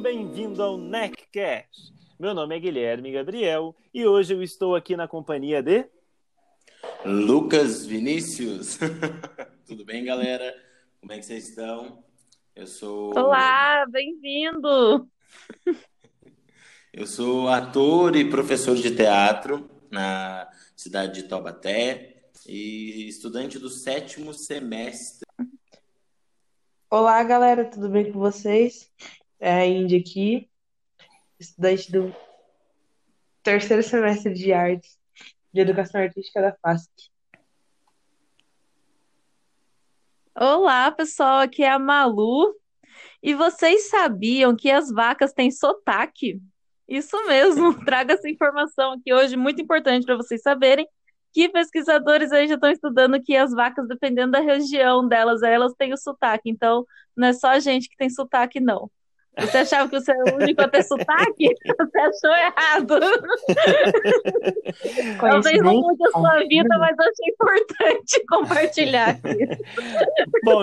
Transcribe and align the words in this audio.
Bem-vindo 0.00 0.62
ao 0.62 0.76
NECCast. 0.76 1.92
Meu 2.18 2.34
nome 2.34 2.54
é 2.54 2.60
Guilherme 2.60 3.10
Gabriel 3.10 3.74
e 3.94 4.06
hoje 4.06 4.34
eu 4.34 4.42
estou 4.42 4.76
aqui 4.76 4.94
na 4.94 5.08
companhia 5.08 5.62
de 5.62 5.86
Lucas 7.04 7.86
Vinícius. 7.86 8.78
Tudo 9.66 9.86
bem, 9.86 10.04
galera? 10.04 10.54
Como 11.00 11.12
é 11.12 11.16
que 11.16 11.24
vocês 11.24 11.48
estão? 11.48 12.04
Eu 12.54 12.66
sou 12.66 13.16
Olá, 13.16 13.86
bem-vindo. 13.90 15.08
Eu 16.92 17.06
sou 17.06 17.48
ator 17.48 18.16
e 18.16 18.30
professor 18.30 18.76
de 18.76 18.94
teatro 18.94 19.68
na 19.90 20.48
cidade 20.76 21.22
de 21.22 21.28
Taubaté 21.28 22.30
e 22.46 23.08
estudante 23.08 23.58
do 23.58 23.70
sétimo 23.70 24.32
semestre. 24.34 25.26
Olá, 26.90 27.22
galera, 27.24 27.64
tudo 27.64 27.88
bem 27.88 28.12
com 28.12 28.18
vocês? 28.18 28.90
É 29.38 29.52
a 29.52 29.66
Indy 29.66 29.96
aqui, 29.96 30.50
estudante 31.38 31.92
do 31.92 32.14
terceiro 33.42 33.82
semestre 33.82 34.32
de 34.32 34.52
artes 34.52 34.98
de 35.52 35.60
educação 35.60 36.00
artística 36.00 36.40
da 36.40 36.54
FASC. 36.54 36.90
Olá, 40.34 40.90
pessoal, 40.90 41.40
aqui 41.40 41.62
é 41.62 41.70
a 41.70 41.78
Malu. 41.78 42.54
E 43.22 43.34
vocês 43.34 43.90
sabiam 43.90 44.56
que 44.56 44.70
as 44.70 44.90
vacas 44.90 45.32
têm 45.32 45.50
sotaque? 45.50 46.40
Isso 46.88 47.16
mesmo, 47.26 47.74
traga 47.84 48.14
essa 48.14 48.28
informação 48.28 48.92
aqui 48.92 49.12
hoje, 49.12 49.36
muito 49.36 49.60
importante 49.60 50.06
para 50.06 50.16
vocês 50.16 50.40
saberem 50.40 50.88
que 51.32 51.48
pesquisadores 51.50 52.32
aí 52.32 52.48
já 52.48 52.54
estão 52.54 52.70
estudando 52.70 53.22
que 53.22 53.36
as 53.36 53.52
vacas, 53.52 53.86
dependendo 53.86 54.32
da 54.32 54.40
região 54.40 55.06
delas, 55.06 55.42
elas 55.42 55.74
têm 55.74 55.92
o 55.92 55.98
sotaque. 55.98 56.48
Então, 56.48 56.86
não 57.14 57.28
é 57.28 57.34
só 57.34 57.48
a 57.48 57.58
gente 57.58 57.90
que 57.90 57.96
tem 57.96 58.08
sotaque, 58.08 58.60
não. 58.60 58.90
Você 59.38 59.58
achava 59.58 59.86
que 59.88 60.00
você 60.00 60.10
era 60.12 60.34
o 60.34 60.36
único 60.36 60.62
a 60.62 60.68
ter 60.68 60.82
sotaque? 60.82 61.54
Você 61.78 61.98
achou 61.98 62.34
errado. 62.34 62.98
Talvez 65.20 65.62
não 65.62 65.74
mude 65.74 66.02
a 66.06 66.10
sua 66.10 66.38
vida, 66.48 66.78
mas 66.78 66.98
achei 66.98 67.32
importante 67.32 68.24
compartilhar 68.28 69.10
aqui. 69.10 69.46
Bom, 70.42 70.62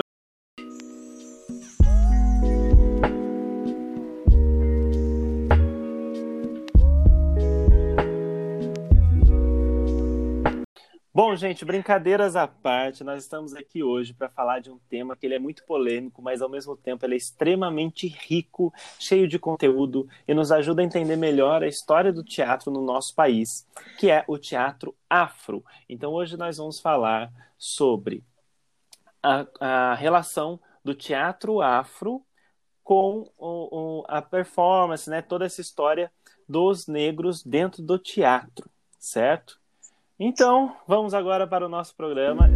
Bom, 11.16 11.36
gente, 11.36 11.64
brincadeiras 11.64 12.34
à 12.34 12.48
parte, 12.48 13.04
nós 13.04 13.22
estamos 13.22 13.54
aqui 13.54 13.84
hoje 13.84 14.12
para 14.12 14.28
falar 14.28 14.58
de 14.58 14.68
um 14.68 14.80
tema 14.88 15.14
que 15.14 15.24
ele 15.24 15.36
é 15.36 15.38
muito 15.38 15.64
polêmico, 15.64 16.20
mas 16.20 16.42
ao 16.42 16.48
mesmo 16.48 16.76
tempo 16.76 17.06
ele 17.06 17.14
é 17.14 17.16
extremamente 17.16 18.08
rico, 18.08 18.74
cheio 18.98 19.28
de 19.28 19.38
conteúdo 19.38 20.08
e 20.26 20.34
nos 20.34 20.50
ajuda 20.50 20.82
a 20.82 20.84
entender 20.84 21.14
melhor 21.14 21.62
a 21.62 21.68
história 21.68 22.12
do 22.12 22.24
teatro 22.24 22.68
no 22.68 22.82
nosso 22.82 23.14
país, 23.14 23.64
que 23.96 24.10
é 24.10 24.24
o 24.26 24.36
teatro 24.36 24.92
afro. 25.08 25.64
Então 25.88 26.12
hoje 26.12 26.36
nós 26.36 26.56
vamos 26.56 26.80
falar 26.80 27.32
sobre 27.56 28.24
a, 29.22 29.46
a 29.60 29.94
relação 29.94 30.58
do 30.84 30.96
teatro 30.96 31.60
afro 31.60 32.26
com 32.82 33.30
o, 33.38 34.00
o, 34.00 34.04
a 34.08 34.20
performance, 34.20 35.08
né, 35.08 35.22
toda 35.22 35.44
essa 35.44 35.60
história 35.60 36.10
dos 36.48 36.88
negros 36.88 37.44
dentro 37.44 37.84
do 37.84 38.00
teatro, 38.00 38.68
certo? 38.98 39.62
Então, 40.18 40.76
vamos 40.86 41.12
agora 41.12 41.44
para 41.44 41.66
o 41.66 41.68
nosso 41.68 41.92
programa. 41.96 42.48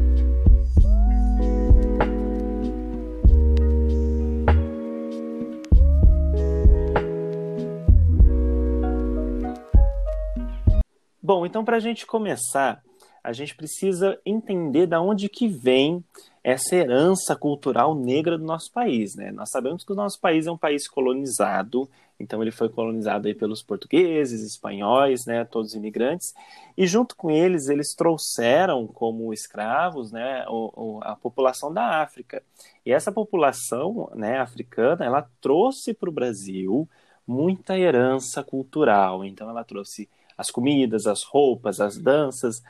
Bom, 11.20 11.44
então 11.44 11.64
para 11.64 11.76
a 11.76 11.80
gente 11.80 12.06
começar, 12.06 12.80
a 13.24 13.32
gente 13.32 13.56
precisa 13.56 14.18
entender 14.24 14.86
da 14.86 15.00
onde 15.00 15.28
que 15.28 15.48
vem 15.48 16.04
essa 16.44 16.76
herança 16.76 17.34
cultural 17.34 17.92
negra 17.92 18.38
do 18.38 18.44
nosso 18.44 18.72
país, 18.72 19.16
né? 19.16 19.32
Nós 19.32 19.50
sabemos 19.50 19.84
que 19.84 19.92
o 19.92 19.96
nosso 19.96 20.20
país 20.20 20.46
é 20.46 20.52
um 20.52 20.56
país 20.56 20.88
colonizado, 20.88 21.90
então 22.18 22.42
ele 22.42 22.50
foi 22.50 22.68
colonizado 22.68 23.28
aí 23.28 23.34
pelos 23.34 23.62
portugueses, 23.62 24.42
espanhóis, 24.42 25.24
né, 25.24 25.44
todos 25.44 25.74
imigrantes, 25.74 26.34
e 26.76 26.86
junto 26.86 27.14
com 27.14 27.30
eles 27.30 27.68
eles 27.68 27.94
trouxeram 27.94 28.86
como 28.86 29.32
escravos, 29.32 30.10
né, 30.10 30.44
o, 30.48 30.72
o, 30.74 31.00
a 31.02 31.14
população 31.14 31.72
da 31.72 32.02
África. 32.02 32.42
E 32.84 32.92
essa 32.92 33.12
população, 33.12 34.10
né, 34.14 34.38
africana, 34.38 35.04
ela 35.04 35.30
trouxe 35.40 35.94
para 35.94 36.08
o 36.08 36.12
Brasil 36.12 36.88
muita 37.26 37.78
herança 37.78 38.42
cultural. 38.42 39.24
Então 39.24 39.48
ela 39.48 39.62
trouxe 39.62 40.08
as 40.36 40.50
comidas, 40.50 41.06
as 41.06 41.22
roupas, 41.22 41.80
as 41.80 41.98
danças, 41.98 42.62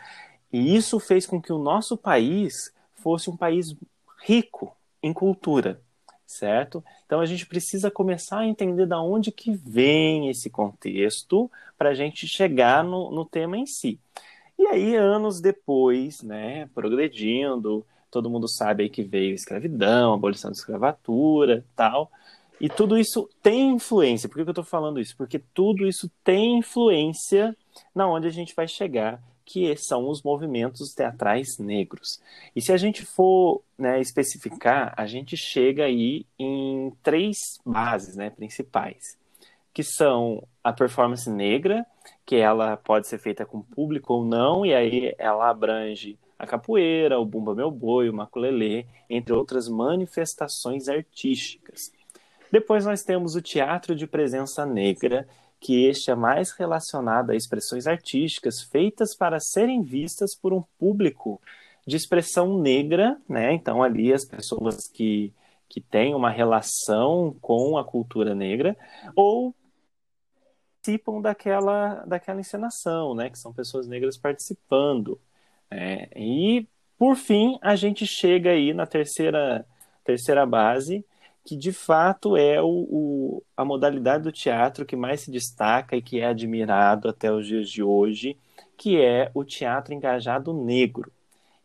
e 0.52 0.74
isso 0.76 0.98
fez 0.98 1.26
com 1.26 1.40
que 1.40 1.52
o 1.52 1.58
nosso 1.58 1.96
país 1.96 2.72
fosse 2.94 3.30
um 3.30 3.36
país 3.36 3.74
rico 4.22 4.74
em 5.02 5.12
cultura 5.12 5.80
certo? 6.28 6.84
Então 7.06 7.20
a 7.20 7.26
gente 7.26 7.46
precisa 7.46 7.90
começar 7.90 8.40
a 8.40 8.46
entender 8.46 8.86
da 8.86 9.00
onde 9.00 9.32
que 9.32 9.50
vem 9.50 10.28
esse 10.28 10.50
contexto 10.50 11.50
para 11.76 11.88
a 11.88 11.94
gente 11.94 12.28
chegar 12.28 12.84
no, 12.84 13.10
no 13.10 13.24
tema 13.24 13.56
em 13.56 13.64
si. 13.64 13.98
E 14.58 14.66
aí, 14.66 14.94
anos 14.94 15.40
depois, 15.40 16.20
né, 16.20 16.68
progredindo, 16.74 17.86
todo 18.10 18.28
mundo 18.28 18.46
sabe 18.46 18.82
aí 18.82 18.90
que 18.90 19.02
veio 19.02 19.34
escravidão, 19.34 20.12
abolição 20.12 20.50
da 20.50 20.56
escravatura 20.56 21.64
tal. 21.74 22.10
E 22.60 22.68
tudo 22.68 22.98
isso 22.98 23.28
tem 23.42 23.70
influência. 23.70 24.28
Por 24.28 24.34
que 24.34 24.42
eu 24.42 24.50
estou 24.50 24.64
falando 24.64 25.00
isso? 25.00 25.16
Porque 25.16 25.38
tudo 25.54 25.86
isso 25.86 26.10
tem 26.22 26.58
influência 26.58 27.56
na 27.94 28.06
onde 28.06 28.26
a 28.26 28.32
gente 28.32 28.54
vai 28.54 28.68
chegar 28.68 29.22
que 29.48 29.74
são 29.78 30.10
os 30.10 30.22
movimentos 30.22 30.92
teatrais 30.92 31.56
negros. 31.58 32.20
E 32.54 32.60
se 32.60 32.70
a 32.70 32.76
gente 32.76 33.06
for 33.06 33.62
né, 33.78 33.98
especificar, 33.98 34.92
a 34.94 35.06
gente 35.06 35.38
chega 35.38 35.84
aí 35.84 36.26
em 36.38 36.92
três 37.02 37.38
bases 37.64 38.14
né, 38.14 38.28
principais, 38.28 39.16
que 39.72 39.82
são 39.82 40.46
a 40.62 40.70
performance 40.70 41.30
negra, 41.30 41.86
que 42.26 42.36
ela 42.36 42.76
pode 42.76 43.08
ser 43.08 43.18
feita 43.18 43.46
com 43.46 43.62
público 43.62 44.12
ou 44.12 44.24
não, 44.24 44.66
e 44.66 44.74
aí 44.74 45.14
ela 45.16 45.48
abrange 45.48 46.18
a 46.38 46.46
capoeira, 46.46 47.18
o 47.18 47.24
bumba 47.24 47.54
meu 47.54 47.70
boi, 47.70 48.10
o 48.10 48.14
maculelê, 48.14 48.84
entre 49.08 49.32
outras 49.32 49.66
manifestações 49.66 50.90
artísticas. 50.90 51.90
Depois 52.52 52.84
nós 52.84 53.02
temos 53.02 53.34
o 53.34 53.40
teatro 53.40 53.96
de 53.96 54.06
presença 54.06 54.66
negra, 54.66 55.26
que 55.60 55.86
este 55.86 56.10
é 56.10 56.14
mais 56.14 56.52
relacionado 56.52 57.30
a 57.30 57.36
expressões 57.36 57.86
artísticas 57.86 58.62
feitas 58.62 59.16
para 59.16 59.40
serem 59.40 59.82
vistas 59.82 60.34
por 60.34 60.52
um 60.52 60.62
público 60.78 61.40
de 61.86 61.96
expressão 61.96 62.58
negra, 62.58 63.20
né? 63.28 63.52
Então 63.52 63.82
ali 63.82 64.12
as 64.12 64.24
pessoas 64.24 64.88
que, 64.88 65.32
que 65.68 65.80
têm 65.80 66.14
uma 66.14 66.30
relação 66.30 67.36
com 67.40 67.76
a 67.78 67.84
cultura 67.84 68.34
negra 68.34 68.76
ou 69.16 69.54
participam 70.88 71.20
daquela, 71.20 72.04
daquela 72.06 72.40
encenação, 72.40 73.14
né? 73.14 73.28
Que 73.28 73.38
são 73.38 73.52
pessoas 73.52 73.86
negras 73.86 74.16
participando. 74.16 75.20
É, 75.70 76.08
e 76.16 76.66
por 76.98 77.14
fim 77.16 77.58
a 77.60 77.76
gente 77.76 78.06
chega 78.06 78.50
aí 78.50 78.72
na 78.72 78.86
terceira 78.86 79.66
terceira 80.02 80.46
base 80.46 81.04
que 81.48 81.56
de 81.56 81.72
fato 81.72 82.36
é 82.36 82.60
o, 82.60 82.66
o, 82.68 83.42
a 83.56 83.64
modalidade 83.64 84.22
do 84.22 84.30
teatro 84.30 84.84
que 84.84 84.94
mais 84.94 85.22
se 85.22 85.30
destaca 85.30 85.96
e 85.96 86.02
que 86.02 86.20
é 86.20 86.26
admirado 86.26 87.08
até 87.08 87.32
os 87.32 87.46
dias 87.46 87.70
de 87.70 87.82
hoje, 87.82 88.36
que 88.76 89.00
é 89.00 89.30
o 89.32 89.42
teatro 89.42 89.94
engajado 89.94 90.52
negro. 90.52 91.10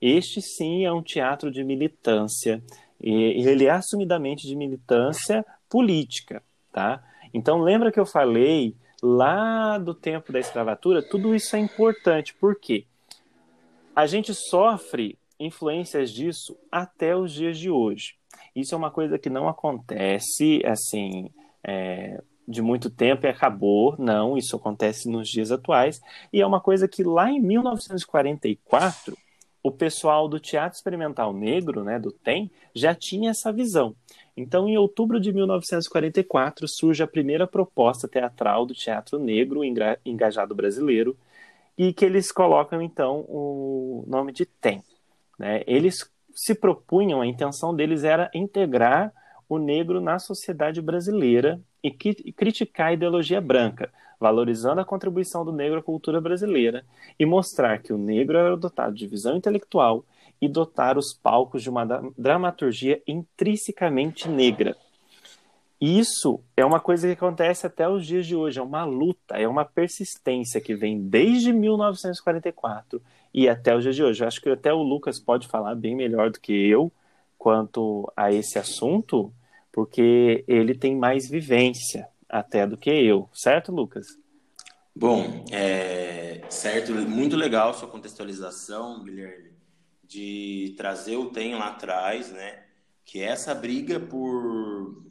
Este 0.01 0.41
sim 0.41 0.85
é 0.85 0.94
um 0.94 1.03
teatro 1.03 1.51
de 1.51 1.65
militância, 1.65 2.63
e 2.97 3.45
ele 3.45 3.65
é 3.65 3.71
assumidamente 3.71 4.47
de 4.47 4.56
militância 4.56 5.45
política, 5.68 6.41
tá? 6.71 7.03
Então 7.33 7.59
lembra 7.59 7.91
que 7.91 8.00
eu 8.00 8.06
falei 8.06 8.77
lá 9.01 9.77
do 9.77 9.94
tempo 9.94 10.31
da 10.31 10.39
escravatura, 10.39 11.03
tudo 11.03 11.35
isso 11.35 11.57
é 11.57 11.59
importante, 11.59 12.33
porque 12.39 12.85
a 13.94 14.06
gente 14.07 14.33
sofre 14.33 15.18
influências 15.38 16.09
disso 16.09 16.57
até 16.71 17.13
os 17.13 17.33
dias 17.33 17.59
de 17.59 17.69
hoje. 17.69 18.15
Isso 18.55 18.75
é 18.75 18.77
uma 18.77 18.91
coisa 18.91 19.17
que 19.17 19.29
não 19.29 19.47
acontece 19.47 20.61
assim 20.65 21.29
é, 21.63 22.21
de 22.47 22.61
muito 22.61 22.89
tempo 22.89 23.25
e 23.25 23.29
acabou. 23.29 23.95
Não, 23.97 24.38
isso 24.38 24.55
acontece 24.55 25.09
nos 25.09 25.27
dias 25.29 25.51
atuais. 25.51 26.00
E 26.31 26.41
é 26.41 26.45
uma 26.45 26.61
coisa 26.61 26.88
que 26.88 27.03
lá 27.03 27.31
em 27.31 27.39
1944 27.39 29.17
o 29.63 29.71
pessoal 29.71 30.27
do 30.27 30.41
Teatro 30.41 30.75
Experimental 30.75 31.31
Negro, 31.33 31.85
né, 31.85 31.97
do 31.97 32.11
TEM, 32.11 32.51
já 32.75 32.94
tinha 32.94 33.31
essa 33.31 33.51
visão. 33.51 33.95
Então, 34.35 34.67
em 34.67 34.77
outubro 34.77 35.21
de 35.21 35.31
1944, 35.31 36.67
surge 36.67 37.01
a 37.01 37.07
primeira 37.07 37.47
proposta 37.47 38.06
teatral 38.06 38.65
do 38.65 38.73
teatro 38.73 39.17
negro 39.17 39.61
engajado 40.03 40.53
brasileiro, 40.53 41.17
e 41.77 41.94
que 41.94 42.03
eles 42.03 42.31
colocam, 42.31 42.81
então, 42.81 43.21
o 43.27 44.03
nome 44.06 44.33
de 44.33 44.45
TEM. 44.45 44.83
Né? 45.39 45.63
Eles 45.65 46.11
se 46.33 46.56
propunham, 46.56 47.21
a 47.21 47.27
intenção 47.27 47.75
deles 47.75 48.03
era 48.03 48.30
integrar 48.33 49.13
o 49.47 49.57
negro 49.57 50.01
na 50.01 50.19
sociedade 50.19 50.81
brasileira 50.81 51.62
e, 51.83 51.88
e 52.25 52.31
criticar 52.31 52.88
a 52.88 52.94
ideologia 52.94 53.39
branca, 53.39 53.91
valorizando 54.19 54.81
a 54.81 54.85
contribuição 54.85 55.44
do 55.44 55.51
negro 55.51 55.80
à 55.80 55.83
cultura 55.83 56.19
brasileira 56.19 56.85
e 57.19 57.25
mostrar 57.25 57.80
que 57.80 57.94
o 57.94 57.97
negro 57.97 58.38
era 58.38 58.57
dotado 58.57 58.95
de 58.95 59.06
visão 59.06 59.35
intelectual 59.35 60.06
e 60.41 60.47
dotar 60.47 60.97
os 60.97 61.13
palcos 61.13 61.62
de 61.62 61.69
uma 61.69 61.85
dramaturgia 62.18 63.01
intrinsecamente 63.07 64.27
negra. 64.27 64.75
Isso 65.80 66.39
é 66.56 66.63
uma 66.63 66.80
coisa 66.80 67.07
que 67.07 67.13
acontece 67.13 67.68
até 67.68 67.88
os 67.89 68.06
dias 68.07 68.25
de 68.25 68.35
hoje, 68.35 68.57
é 68.57 68.63
uma 68.63 68.85
luta, 68.85 69.35
é 69.35 69.45
uma 69.45 69.65
persistência 69.65 70.62
que 70.62 70.74
vem 70.74 70.97
desde 70.97 71.51
1944 71.51 73.01
e 73.33 73.50
até 73.50 73.75
os 73.75 73.83
dias 73.83 73.95
de 73.95 74.03
hoje. 74.03 74.24
Eu 74.24 74.27
acho 74.27 74.41
que 74.41 74.50
até 74.50 74.74
o 74.74 74.83
Lucas 74.83 75.19
pode 75.19 75.47
falar 75.47 75.75
bem 75.75 75.95
melhor 75.95 76.30
do 76.30 76.39
que 76.39 76.53
eu 76.53 76.91
quanto 77.38 78.12
a 78.15 78.31
esse 78.31 78.57
assunto, 78.57 79.33
porque 79.71 80.44
ele 80.47 80.74
tem 80.75 80.95
mais 80.95 81.30
vivência 81.30 82.07
até 82.30 82.65
do 82.65 82.77
que 82.77 82.89
eu, 82.89 83.30
certo, 83.33 83.71
Lucas? 83.71 84.07
Bom, 84.95 85.44
é, 85.51 86.41
certo, 86.50 86.94
muito 86.94 87.35
legal 87.35 87.74
sua 87.74 87.88
contextualização, 87.88 89.03
Guilherme, 89.03 89.51
de 90.03 90.74
trazer 90.77 91.18
o 91.18 91.31
tem 91.31 91.56
lá 91.56 91.69
atrás, 91.69 92.31
né? 92.31 92.63
Que 93.03 93.21
é 93.21 93.25
essa 93.25 93.53
briga 93.56 94.00
por 94.00 95.03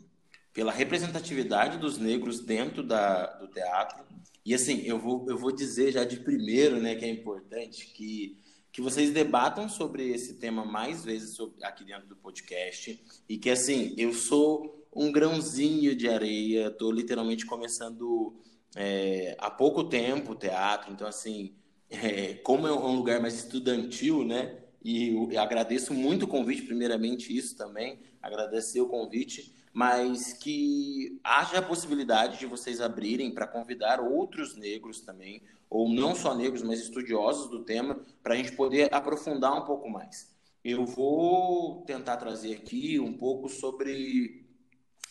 pela 0.52 0.70
representatividade 0.70 1.78
dos 1.78 1.98
negros 1.98 2.40
dentro 2.40 2.82
da, 2.82 3.26
do 3.38 3.48
teatro. 3.48 4.04
E 4.44 4.54
assim, 4.54 4.82
eu 4.82 4.98
vou, 4.98 5.26
eu 5.28 5.38
vou 5.38 5.52
dizer 5.52 5.92
já 5.92 6.04
de 6.04 6.18
primeiro, 6.18 6.80
né, 6.80 6.94
que 6.94 7.04
é 7.04 7.08
importante 7.08 7.86
que 7.88 8.36
que 8.72 8.80
vocês 8.80 9.10
debatam 9.10 9.68
sobre 9.68 10.10
esse 10.10 10.34
tema 10.34 10.64
mais 10.64 11.04
vezes 11.04 11.36
sobre, 11.36 11.62
aqui 11.62 11.84
dentro 11.84 12.08
do 12.08 12.16
podcast 12.16 12.98
e 13.28 13.36
que 13.36 13.50
assim 13.50 13.94
eu 13.98 14.14
sou 14.14 14.82
um 14.94 15.12
grãozinho 15.12 15.94
de 15.94 16.08
areia, 16.08 16.68
estou 16.68 16.90
literalmente 16.90 17.44
começando 17.44 18.34
é, 18.74 19.36
há 19.38 19.50
pouco 19.50 19.84
tempo 19.84 20.32
o 20.32 20.34
teatro, 20.34 20.90
então 20.90 21.06
assim 21.06 21.54
é, 21.90 22.34
como 22.36 22.66
é 22.66 22.72
um 22.72 22.96
lugar 22.96 23.20
mais 23.20 23.34
estudantil, 23.34 24.24
né? 24.24 24.58
E 24.82 25.10
eu, 25.10 25.30
eu 25.30 25.40
agradeço 25.40 25.92
muito 25.92 26.24
o 26.24 26.28
convite, 26.28 26.62
primeiramente 26.62 27.36
isso 27.36 27.54
também, 27.54 28.00
agradecer 28.22 28.80
o 28.80 28.88
convite 28.88 29.54
mas 29.72 30.34
que 30.34 31.18
haja 31.24 31.58
a 31.58 31.62
possibilidade 31.62 32.38
de 32.38 32.46
vocês 32.46 32.80
abrirem 32.80 33.32
para 33.32 33.46
convidar 33.46 34.00
outros 34.00 34.54
negros 34.54 35.00
também, 35.00 35.42
ou 35.70 35.88
não 35.88 36.14
só 36.14 36.34
negros, 36.34 36.62
mas 36.62 36.80
estudiosos 36.80 37.48
do 37.48 37.64
tema, 37.64 37.98
para 38.22 38.34
a 38.34 38.36
gente 38.36 38.52
poder 38.52 38.92
aprofundar 38.94 39.54
um 39.54 39.64
pouco 39.64 39.88
mais. 39.88 40.30
Eu 40.62 40.84
vou 40.84 41.82
tentar 41.86 42.18
trazer 42.18 42.54
aqui 42.54 43.00
um 43.00 43.12
pouco 43.12 43.48
sobre 43.48 44.46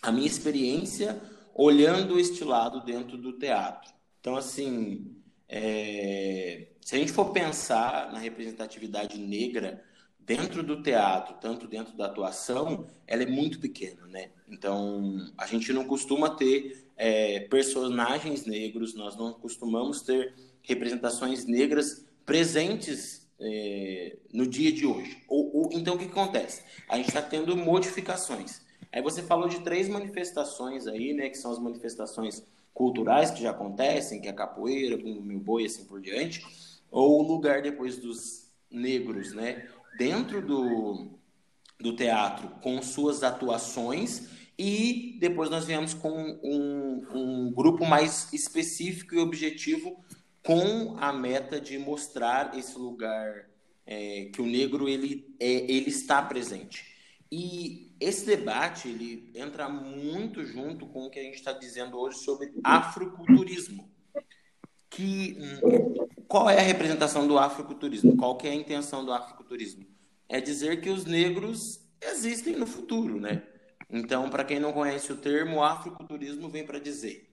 a 0.02 0.12
minha 0.12 0.28
experiência 0.28 1.19
olhando 1.54 2.19
este 2.19 2.44
lado 2.44 2.86
dentro 2.86 3.18
do 3.18 3.34
teatro. 3.34 3.92
Então, 4.19 4.36
assim, 4.36 5.16
é... 5.50 6.68
se 6.81 6.96
a 6.96 7.00
gente 7.00 7.12
for 7.12 7.31
pensar 7.31 8.12
na 8.13 8.19
representatividade 8.19 9.19
negra 9.19 9.84
dentro 10.36 10.63
do 10.63 10.81
teatro, 10.81 11.36
tanto 11.42 11.68
dentro 11.68 11.94
da 11.98 12.06
atuação, 12.06 12.86
ela 13.06 13.24
é 13.24 13.25
muito 13.25 13.60
pequena, 13.60 14.07
né? 14.07 14.30
Então, 14.50 15.30
a 15.38 15.45
gente 15.45 15.74
não 15.74 15.83
costuma 15.83 16.30
ter 16.30 16.86
é, 16.95 17.42
personagens 17.42 18.45
negros, 18.45 18.95
nós 18.95 19.18
não 19.18 19.33
costumamos 19.33 20.01
ter 20.01 20.33
representações 20.63 21.45
negras 21.45 22.06
presentes 22.25 23.30
é, 23.42 24.16
no 24.31 24.48
dia 24.48 24.72
de 24.72 24.86
hoje. 24.86 25.22
Ou, 25.28 25.54
ou, 25.54 25.69
então, 25.74 25.95
o 25.95 25.98
que 25.98 26.06
acontece? 26.06 26.63
A 26.88 26.95
gente 26.95 27.10
está 27.10 27.22
tendo 27.22 27.57
modificações. 27.57 28.62
Aí 28.89 29.01
você 29.01 29.22
falou 29.22 29.50
de 29.50 29.60
três 29.60 29.89
manifestações 29.89 30.88
aí, 30.88 31.13
né? 31.13 31.30
Que 31.30 31.38
são 31.38 31.51
as 31.51 31.60
manifestações 31.60 32.42
culturais 32.74 33.31
que 33.31 33.42
já 33.42 33.51
acontecem, 33.51 34.22
que 34.22 34.30
é 34.30 34.31
a 34.31 34.34
capoeira, 34.34 34.95
o 34.95 35.22
meu 35.22 35.39
boi, 35.39 35.66
assim 35.66 35.84
por 35.84 36.00
diante, 36.00 36.42
ou 36.89 37.19
o 37.19 37.27
lugar 37.27 37.62
depois 37.62 37.98
dos 37.98 38.50
negros, 38.69 39.34
né? 39.34 39.68
Dentro 39.98 40.42
do, 40.42 41.20
do 41.80 41.96
teatro 41.96 42.50
com 42.62 42.82
suas 42.82 43.24
atuações 43.24 44.30
e 44.58 45.18
depois 45.20 45.50
nós 45.50 45.66
viemos 45.66 45.94
com 45.94 46.40
um, 46.44 47.08
um 47.14 47.52
grupo 47.52 47.86
mais 47.86 48.32
específico 48.32 49.16
e 49.16 49.20
objetivo 49.20 50.04
com 50.44 50.98
a 51.00 51.12
meta 51.12 51.60
de 51.60 51.78
mostrar 51.78 52.58
esse 52.58 52.78
lugar 52.78 53.50
é, 53.86 54.30
que 54.34 54.42
o 54.42 54.46
negro 54.46 54.88
ele, 54.88 55.36
é, 55.40 55.48
ele 55.48 55.90
está 55.90 56.22
presente. 56.22 56.86
E 57.32 57.96
esse 58.00 58.26
debate 58.26 58.90
ele 58.90 59.32
entra 59.34 59.70
muito 59.70 60.44
junto 60.44 60.86
com 60.88 61.06
o 61.06 61.10
que 61.10 61.20
a 61.20 61.24
gente 61.24 61.36
está 61.36 61.54
dizendo 61.54 61.98
hoje 61.98 62.18
sobre 62.20 62.52
afroculturismo. 62.64 63.90
Que, 64.90 65.38
qual 66.31 66.50
é 66.50 66.57
a 66.57 66.63
representação 66.63 67.28
do 67.28 67.38
afroculturismo? 67.38 68.16
Qual 68.16 68.38
que 68.38 68.48
é 68.48 68.51
a 68.51 68.56
intenção 68.56 69.04
do 69.04 69.12
afroculturismo? 69.12 69.86
É 70.30 70.39
dizer 70.39 70.80
que 70.80 70.89
os 70.89 71.04
negros 71.04 71.81
existem 72.01 72.56
no 72.56 72.66
futuro, 72.66 73.19
né? 73.19 73.44
Então, 73.89 74.30
para 74.30 74.45
quem 74.45 74.57
não 74.57 74.72
conhece 74.72 75.12
o 75.12 75.18
termo, 75.18 75.57
o 75.57 75.63
afroculturismo 75.63 76.48
vem 76.48 76.66
para 76.66 76.80
dizer 76.80 77.30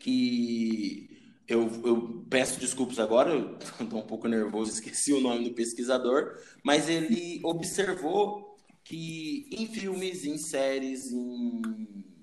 que 0.00 1.10
eu, 1.46 1.70
eu, 1.84 2.26
peço 2.30 2.58
desculpas 2.58 2.98
agora, 2.98 3.32
eu 3.32 3.58
estou 3.78 3.98
um 4.00 4.06
pouco 4.06 4.26
nervoso, 4.28 4.72
esqueci 4.80 5.12
o 5.12 5.20
nome 5.20 5.44
do 5.44 5.54
pesquisador, 5.54 6.38
mas 6.64 6.88
ele 6.88 7.42
observou 7.44 8.56
que 8.82 9.46
em 9.52 9.66
filmes, 9.66 10.24
em 10.24 10.38
séries, 10.38 11.12
em 11.12 11.60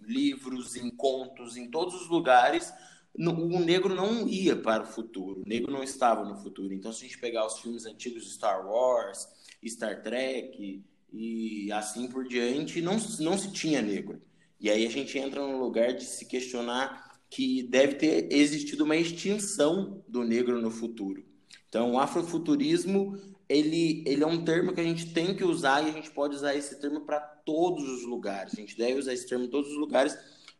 livros, 0.02 0.76
em 0.76 0.90
contos, 0.90 1.56
em 1.56 1.70
todos 1.70 1.94
os 1.94 2.10
lugares, 2.10 2.74
o 3.16 3.60
negro 3.60 3.94
não 3.94 4.28
ia 4.28 4.56
para 4.56 4.84
o 4.84 4.88
futuro, 4.88 5.42
o 5.42 5.48
negro 5.48 5.72
não 5.72 5.84
estava 5.84 6.26
no 6.26 6.36
futuro. 6.36 6.74
Então, 6.74 6.92
se 6.92 7.06
a 7.06 7.08
gente 7.08 7.20
pegar 7.20 7.46
os 7.46 7.60
filmes 7.60 7.86
antigos 7.86 8.24
de 8.24 8.32
Star 8.32 8.68
Wars, 8.68 9.28
Star 9.66 10.02
Trek 10.02 10.84
e 11.12 11.72
assim 11.72 12.08
por 12.08 12.28
diante, 12.28 12.82
não, 12.82 12.98
não 13.20 13.38
se 13.38 13.52
tinha 13.52 13.82
negro. 13.82 14.20
E 14.60 14.70
aí 14.70 14.86
a 14.86 14.90
gente 14.90 15.18
entra 15.20 15.46
no 15.46 15.60
lugar 15.60 15.94
de 15.94 16.06
se 16.06 16.26
questionar 16.26 17.20
que 17.30 17.64
deve 17.64 17.96
ter 17.96 18.32
existido 18.32 18.84
uma 18.84 18.96
extinção 18.96 20.04
do 20.08 20.24
negro 20.24 20.60
no 20.62 20.72
futuro. 20.72 21.24
Então, 21.68 21.94
o 21.94 22.00
afrofuturismo, 22.00 23.18
ele, 23.50 24.04
ele 24.06 24.24
é 24.24 24.28
um 24.28 24.44
termo 24.44 24.74
que 24.74 24.82
a 24.82 24.84
gente 24.84 25.12
tem 25.14 25.36
que 25.36 25.44
usar 25.44 25.84
e 25.84 25.90
a 25.90 25.92
gente 25.92 26.12
pode 26.12 26.36
usar 26.36 26.56
esse 26.56 26.80
termo 26.80 27.02
para 27.02 27.20
todos 27.20 27.88
os 27.90 28.04
lugares. 28.04 28.54
A 28.54 28.62
gente 28.62 28.78
deve 28.78 29.00
usar 29.00 29.14
esse 29.14 29.28
termo 29.28 29.46
em 29.46 29.50
todos 29.50 29.72
os 29.72 29.78
lugares, 29.78 30.16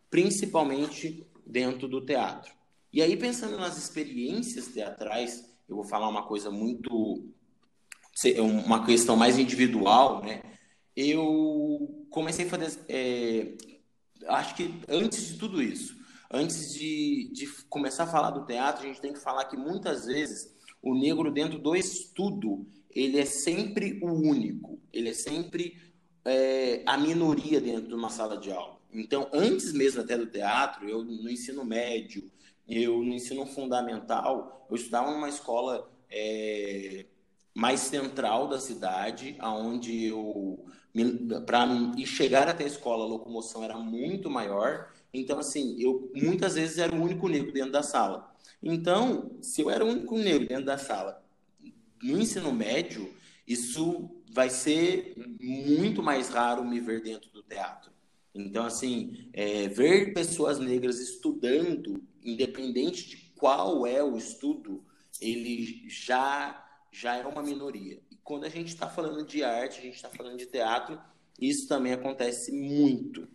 principalmente 0.10 1.26
dentro 1.46 1.88
do 1.88 2.06
teatro. 2.06 2.54
E 2.92 3.02
aí, 3.02 3.18
pensando 3.18 3.58
nas 3.58 3.78
experiências 3.78 4.68
teatrais, 4.68 5.50
eu 5.68 5.76
vou 5.76 5.86
falar 5.86 6.08
uma 6.08 6.24
coisa 6.24 6.52
muito. 6.52 7.26
uma 8.38 8.86
questão 8.86 9.16
mais 9.16 9.38
individual, 9.40 10.24
né? 10.24 10.44
Eu 10.96 12.06
comecei 12.10 12.46
a 12.46 12.50
fazer. 12.50 12.80
É, 12.88 13.56
acho 14.28 14.56
que 14.56 14.80
antes 14.88 15.28
de 15.28 15.38
tudo 15.40 15.62
isso, 15.62 15.96
antes 16.32 16.74
de, 16.74 17.32
de 17.34 17.48
começar 17.70 18.04
a 18.04 18.08
falar 18.08 18.32
do 18.32 18.46
teatro, 18.46 18.84
a 18.84 18.88
gente 18.88 19.02
tem 19.02 19.14
que 19.14 19.20
falar 19.20 19.46
que 19.46 19.58
muitas 19.58 20.06
vezes 20.06 20.54
o 20.82 20.94
negro, 20.94 21.32
dentro 21.32 21.58
do 21.58 21.76
estudo, 21.76 22.68
ele 22.92 23.20
é 23.20 23.26
sempre 23.26 24.00
o 24.04 24.12
único, 24.12 24.80
ele 24.92 25.10
é 25.10 25.14
sempre 25.14 25.94
é, 26.26 26.84
a 26.86 26.98
minoria 26.98 27.60
dentro 27.60 27.88
de 27.88 27.94
uma 27.96 28.10
sala 28.10 28.38
de 28.38 28.52
aula. 28.52 28.73
Então, 28.94 29.30
antes 29.34 29.74
mesmo 29.74 30.02
até 30.02 30.18
do 30.18 30.28
teatro, 30.28 30.88
eu 30.88 31.04
no 31.04 31.30
ensino 31.30 31.66
médio, 31.66 32.30
eu 32.68 33.00
no 33.04 33.14
ensino 33.14 33.46
fundamental, 33.46 34.68
eu 34.70 34.76
estudava 34.76 35.12
numa 35.12 35.30
escola 35.30 35.92
é, 36.10 37.06
mais 37.54 37.82
central 37.82 38.48
da 38.48 38.60
cidade, 38.60 39.36
aonde 39.40 40.06
eu 40.06 40.66
para 41.46 41.68
chegar 42.06 42.48
até 42.48 42.64
a 42.66 42.68
escola 42.68 43.04
a 43.04 43.08
locomoção 43.08 43.64
era 43.64 43.76
muito 43.78 44.30
maior. 44.30 44.92
Então, 45.12 45.40
assim, 45.40 45.76
eu 45.80 46.12
muitas 46.16 46.54
vezes 46.54 46.78
era 46.78 46.94
o 46.94 47.02
único 47.02 47.28
negro 47.28 47.52
dentro 47.52 47.72
da 47.72 47.82
sala. 47.82 48.32
Então, 48.62 49.38
se 49.42 49.62
eu 49.62 49.72
era 49.72 49.84
o 49.84 49.88
único 49.90 50.16
negro 50.18 50.48
dentro 50.48 50.66
da 50.66 50.78
sala 50.78 51.24
no 52.04 52.20
ensino 52.20 52.52
médio, 52.52 53.14
isso 53.48 54.10
vai 54.32 54.50
ser 54.50 55.16
muito 55.40 56.04
mais 56.04 56.30
raro 56.30 56.66
me 56.66 56.80
ver 56.80 57.02
dentro 57.02 57.32
do 57.32 57.42
teatro. 57.42 57.93
Então, 58.34 58.66
assim, 58.66 59.30
é, 59.32 59.68
ver 59.68 60.14
pessoas 60.14 60.58
negras 60.58 61.00
estudando, 61.00 62.02
independente 62.24 63.10
de 63.10 63.18
qual 63.38 63.86
é 63.86 64.04
o 64.04 64.18
estudo, 64.18 64.84
ele 65.22 65.88
já, 65.88 66.66
já 66.92 67.16
é 67.16 67.26
uma 67.26 67.44
minoria. 67.44 68.02
E 68.10 68.16
quando 68.24 68.46
a 68.46 68.50
gente 68.50 68.70
está 68.70 68.88
falando 68.88 69.26
de 69.26 69.44
arte, 69.44 69.80
a 69.80 69.84
gente 69.84 69.96
está 69.96 70.10
falando 70.10 70.38
de 70.38 70.48
teatro, 70.48 71.00
isso 71.40 71.68
também 71.68 71.94
acontece 71.94 72.52
muito. 72.52 73.28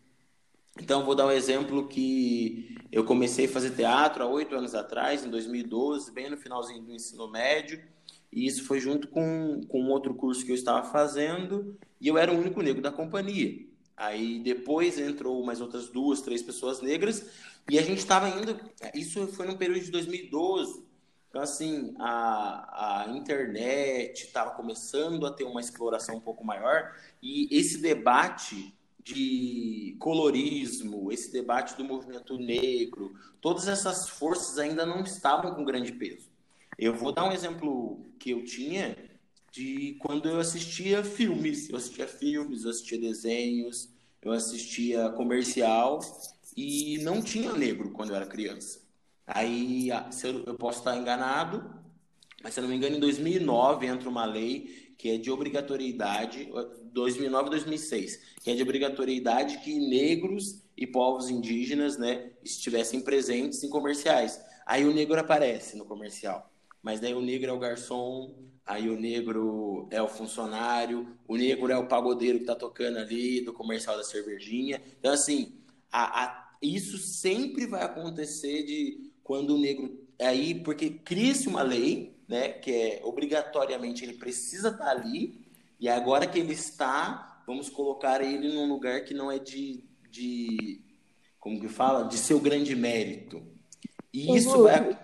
Então, 0.80 1.04
vou 1.04 1.14
dar 1.14 1.26
um 1.26 1.30
exemplo 1.30 1.88
que 1.88 2.76
eu 2.90 3.04
comecei 3.04 3.46
a 3.46 3.48
fazer 3.48 3.70
teatro 3.74 4.22
há 4.22 4.26
oito 4.26 4.54
anos 4.54 4.74
atrás, 4.74 5.24
em 5.24 5.30
2012, 5.30 6.12
bem 6.12 6.30
no 6.30 6.36
finalzinho 6.36 6.82
do 6.82 6.92
ensino 6.92 7.28
médio, 7.28 7.82
e 8.32 8.46
isso 8.46 8.64
foi 8.64 8.78
junto 8.78 9.08
com, 9.08 9.60
com 9.68 9.88
outro 9.88 10.14
curso 10.14 10.44
que 10.44 10.50
eu 10.50 10.56
estava 10.56 10.88
fazendo, 10.90 11.76
e 12.00 12.08
eu 12.08 12.16
era 12.16 12.32
o 12.32 12.38
único 12.38 12.62
negro 12.62 12.82
da 12.82 12.92
companhia. 12.92 13.66
Aí 13.98 14.38
depois 14.38 14.96
entrou 14.96 15.44
mais 15.44 15.60
outras 15.60 15.88
duas, 15.88 16.20
três 16.20 16.40
pessoas 16.40 16.80
negras. 16.80 17.28
E 17.68 17.78
a 17.78 17.82
gente 17.82 17.98
estava 17.98 18.28
indo. 18.28 18.58
Isso 18.94 19.26
foi 19.28 19.46
no 19.46 19.58
período 19.58 19.80
de 19.80 19.90
2012. 19.90 20.86
Então, 21.28 21.42
assim, 21.42 21.94
a, 21.98 23.02
a 23.02 23.10
internet 23.10 24.24
estava 24.24 24.52
começando 24.52 25.26
a 25.26 25.32
ter 25.32 25.44
uma 25.44 25.60
exploração 25.60 26.16
um 26.16 26.20
pouco 26.20 26.44
maior. 26.44 26.94
E 27.20 27.48
esse 27.50 27.78
debate 27.78 28.72
de 29.02 29.96
colorismo, 29.98 31.10
esse 31.10 31.32
debate 31.32 31.76
do 31.76 31.84
movimento 31.84 32.38
negro, 32.38 33.14
todas 33.40 33.66
essas 33.66 34.08
forças 34.08 34.58
ainda 34.58 34.86
não 34.86 35.00
estavam 35.02 35.54
com 35.54 35.64
grande 35.64 35.92
peso. 35.92 36.28
Eu 36.78 36.94
vou 36.94 37.10
dar 37.10 37.24
um 37.24 37.32
exemplo 37.32 38.00
que 38.18 38.30
eu 38.30 38.44
tinha 38.44 38.96
de 39.52 39.96
quando 40.00 40.28
eu 40.28 40.38
assistia 40.38 41.02
filmes. 41.02 41.68
Eu 41.68 41.76
assistia 41.76 42.06
filmes, 42.06 42.64
eu 42.64 42.70
assistia 42.70 42.98
desenhos, 42.98 43.88
eu 44.22 44.32
assistia 44.32 45.10
comercial 45.10 46.00
e 46.56 46.98
não 46.98 47.22
tinha 47.22 47.52
negro 47.52 47.90
quando 47.90 48.10
eu 48.10 48.16
era 48.16 48.26
criança. 48.26 48.80
Aí, 49.26 49.90
eu, 50.46 50.54
posso 50.54 50.78
estar 50.78 50.96
enganado, 50.96 51.62
mas 52.42 52.54
se 52.54 52.60
eu 52.60 52.62
não 52.62 52.70
me 52.70 52.76
engano, 52.76 52.96
em 52.96 53.00
2009 53.00 53.86
entra 53.86 54.08
uma 54.08 54.24
lei 54.24 54.94
que 54.96 55.10
é 55.10 55.18
de 55.18 55.30
obrigatoriedade, 55.30 56.50
2009 56.92 57.50
2006, 57.50 58.20
que 58.42 58.50
é 58.50 58.54
de 58.54 58.62
obrigatoriedade 58.62 59.58
que 59.58 59.78
negros 59.78 60.62
e 60.76 60.86
povos 60.86 61.30
indígenas, 61.30 61.96
né, 61.96 62.32
estivessem 62.42 63.00
presentes 63.00 63.62
em 63.62 63.68
comerciais. 63.68 64.40
Aí 64.66 64.84
o 64.84 64.92
negro 64.92 65.18
aparece 65.18 65.76
no 65.76 65.84
comercial. 65.84 66.50
Mas 66.82 67.00
daí 67.00 67.14
o 67.14 67.20
negro 67.20 67.50
é 67.50 67.52
o 67.52 67.58
garçom, 67.58 68.34
aí 68.64 68.88
o 68.88 68.98
negro 68.98 69.88
é 69.90 70.00
o 70.00 70.08
funcionário, 70.08 71.16
o 71.26 71.36
negro 71.36 71.72
é 71.72 71.78
o 71.78 71.88
pagodeiro 71.88 72.38
que 72.38 72.44
tá 72.44 72.54
tocando 72.54 72.98
ali 72.98 73.40
do 73.40 73.52
comercial 73.52 73.96
da 73.96 74.04
cervejinha. 74.04 74.80
Então, 74.98 75.12
assim, 75.12 75.58
a, 75.90 76.24
a, 76.24 76.50
isso 76.62 76.98
sempre 76.98 77.66
vai 77.66 77.82
acontecer 77.82 78.64
de 78.64 79.10
quando 79.22 79.56
o 79.56 79.58
negro. 79.58 80.06
Aí, 80.20 80.54
porque 80.54 80.90
cria-se 80.90 81.48
uma 81.48 81.62
lei, 81.62 82.16
né, 82.28 82.50
que 82.50 82.70
é 82.70 83.00
obrigatoriamente 83.04 84.04
ele 84.04 84.14
precisa 84.14 84.68
estar 84.68 84.84
tá 84.84 84.90
ali, 84.90 85.40
e 85.80 85.88
agora 85.88 86.26
que 86.26 86.38
ele 86.38 86.52
está, 86.52 87.42
vamos 87.46 87.70
colocar 87.70 88.20
ele 88.20 88.52
num 88.52 88.68
lugar 88.68 89.04
que 89.04 89.14
não 89.14 89.30
é 89.30 89.38
de. 89.38 89.84
de 90.10 90.82
como 91.38 91.60
que 91.60 91.68
fala? 91.68 92.04
De 92.08 92.18
seu 92.18 92.40
grande 92.40 92.74
mérito. 92.74 93.42
E 94.12 94.36
isso 94.36 94.64
vai. 94.64 94.98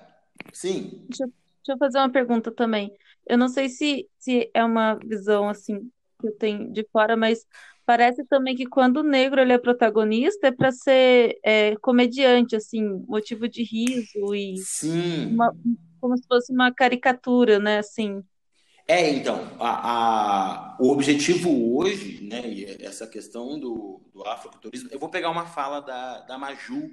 Sim. 0.52 1.06
Deixa, 1.08 1.24
deixa 1.64 1.72
eu 1.72 1.78
fazer 1.78 1.98
uma 1.98 2.10
pergunta 2.10 2.52
também. 2.52 2.92
Eu 3.26 3.38
não 3.38 3.48
sei 3.48 3.68
se, 3.68 4.08
se 4.18 4.50
é 4.52 4.62
uma 4.62 4.94
visão 4.96 5.48
assim 5.48 5.90
que 6.20 6.28
eu 6.28 6.36
tenho 6.36 6.70
de 6.70 6.86
fora, 6.92 7.16
mas 7.16 7.46
parece 7.86 8.24
também 8.26 8.54
que 8.54 8.66
quando 8.66 8.98
o 8.98 9.02
negro 9.02 9.40
ele 9.40 9.52
é 9.52 9.58
protagonista 9.58 10.48
é 10.48 10.52
para 10.52 10.70
ser 10.70 11.38
é, 11.42 11.74
comediante, 11.76 12.54
assim, 12.54 12.82
motivo 13.08 13.48
de 13.48 13.62
riso 13.62 14.34
e 14.34 14.56
Sim. 14.58 15.34
Uma, 15.34 15.54
como 16.00 16.16
se 16.16 16.26
fosse 16.26 16.52
uma 16.52 16.72
caricatura, 16.72 17.58
né, 17.58 17.78
assim. 17.78 18.22
É, 18.86 19.08
então, 19.10 19.40
a, 19.58 20.74
a, 20.74 20.76
o 20.78 20.90
objetivo 20.90 21.74
hoje, 21.74 22.22
né, 22.22 22.42
essa 22.80 23.06
questão 23.06 23.58
do, 23.58 24.02
do 24.12 24.22
afrofuturismo, 24.28 24.90
eu 24.92 24.98
vou 24.98 25.08
pegar 25.08 25.30
uma 25.30 25.46
fala 25.46 25.80
da, 25.80 26.20
da 26.20 26.36
Maju, 26.36 26.90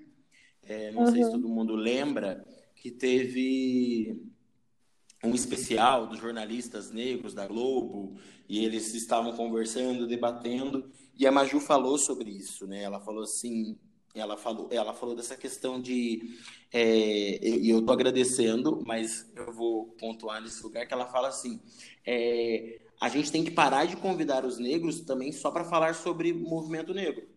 é, 0.63 0.91
não 0.91 1.01
uhum. 1.01 1.11
sei 1.11 1.23
se 1.25 1.31
todo 1.31 1.49
mundo 1.49 1.75
lembra, 1.75 2.45
que 2.75 2.89
teve 2.89 4.17
um 5.23 5.33
especial 5.35 6.07
dos 6.07 6.19
jornalistas 6.19 6.91
negros 6.91 7.33
da 7.33 7.47
Globo 7.47 8.15
e 8.49 8.65
eles 8.65 8.93
estavam 8.93 9.33
conversando, 9.33 10.07
debatendo 10.07 10.89
e 11.17 11.27
a 11.27 11.31
Maju 11.31 11.59
falou 11.59 11.97
sobre 11.97 12.31
isso, 12.31 12.65
né? 12.65 12.81
Ela 12.81 12.99
falou 12.99 13.23
assim, 13.23 13.77
ela 14.15 14.35
falou, 14.35 14.67
ela 14.71 14.93
falou 14.93 15.15
dessa 15.15 15.37
questão 15.37 15.79
de 15.79 16.35
é, 16.73 17.39
e 17.45 17.69
eu 17.69 17.81
tô 17.83 17.91
agradecendo, 17.91 18.81
mas 18.85 19.31
eu 19.35 19.53
vou 19.53 19.85
pontuar 19.99 20.41
nesse 20.41 20.63
lugar 20.63 20.87
que 20.87 20.93
ela 20.93 21.05
fala 21.05 21.27
assim, 21.27 21.59
é, 22.05 22.81
a 22.99 23.07
gente 23.09 23.31
tem 23.31 23.43
que 23.43 23.51
parar 23.51 23.85
de 23.85 23.97
convidar 23.97 24.45
os 24.45 24.57
negros 24.57 25.01
também 25.01 25.31
só 25.31 25.51
para 25.51 25.63
falar 25.63 25.93
sobre 25.93 26.33
movimento 26.33 26.93
negro, 26.93 27.27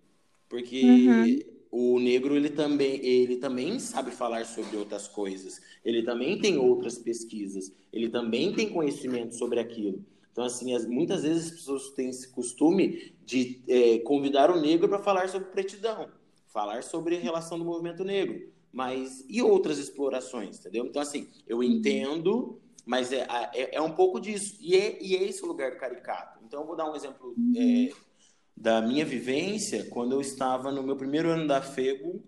porque 0.48 0.82
uhum 0.82 1.53
o 1.76 1.98
negro 1.98 2.36
ele 2.36 2.50
também 2.50 3.04
ele 3.04 3.36
também 3.36 3.80
sabe 3.80 4.12
falar 4.12 4.46
sobre 4.46 4.76
outras 4.76 5.08
coisas. 5.08 5.60
Ele 5.84 6.04
também 6.04 6.38
tem 6.38 6.56
outras 6.56 6.96
pesquisas. 6.96 7.72
Ele 7.92 8.08
também 8.08 8.54
tem 8.54 8.70
conhecimento 8.70 9.34
sobre 9.34 9.58
aquilo. 9.58 10.04
Então 10.30 10.44
assim 10.44 10.72
as, 10.72 10.86
muitas 10.86 11.24
vezes 11.24 11.46
as 11.46 11.50
pessoas 11.58 11.90
têm 11.90 12.10
esse 12.10 12.28
costume 12.28 13.12
de 13.26 13.60
é, 13.66 13.98
convidar 13.98 14.52
o 14.52 14.60
negro 14.60 14.88
para 14.88 15.00
falar 15.00 15.28
sobre 15.28 15.48
pretidão 15.48 16.08
falar 16.46 16.84
sobre 16.84 17.16
a 17.16 17.20
relação 17.20 17.58
do 17.58 17.64
movimento 17.64 18.04
negro 18.04 18.48
mas 18.72 19.24
e 19.28 19.42
outras 19.42 19.78
explorações 19.78 20.60
entendeu? 20.60 20.86
Então 20.86 21.02
assim 21.02 21.28
eu 21.48 21.62
entendo 21.62 22.60
mas 22.86 23.12
é, 23.12 23.26
é, 23.54 23.76
é 23.76 23.80
um 23.80 23.92
pouco 23.92 24.20
disso. 24.20 24.56
E 24.60 24.76
é, 24.76 25.02
e 25.02 25.16
é 25.16 25.22
esse 25.24 25.42
o 25.42 25.46
lugar 25.46 25.70
do 25.72 25.78
caricato. 25.78 26.38
Então 26.44 26.60
eu 26.60 26.66
vou 26.66 26.76
dar 26.76 26.90
um 26.90 26.94
exemplo 26.94 27.34
é, 27.56 27.88
da 28.56 28.80
minha 28.80 29.04
vivência, 29.04 29.84
quando 29.90 30.12
eu 30.12 30.20
estava 30.20 30.70
no 30.70 30.82
meu 30.82 30.96
primeiro 30.96 31.28
ano 31.28 31.46
da 31.46 31.60
FEGO, 31.60 32.24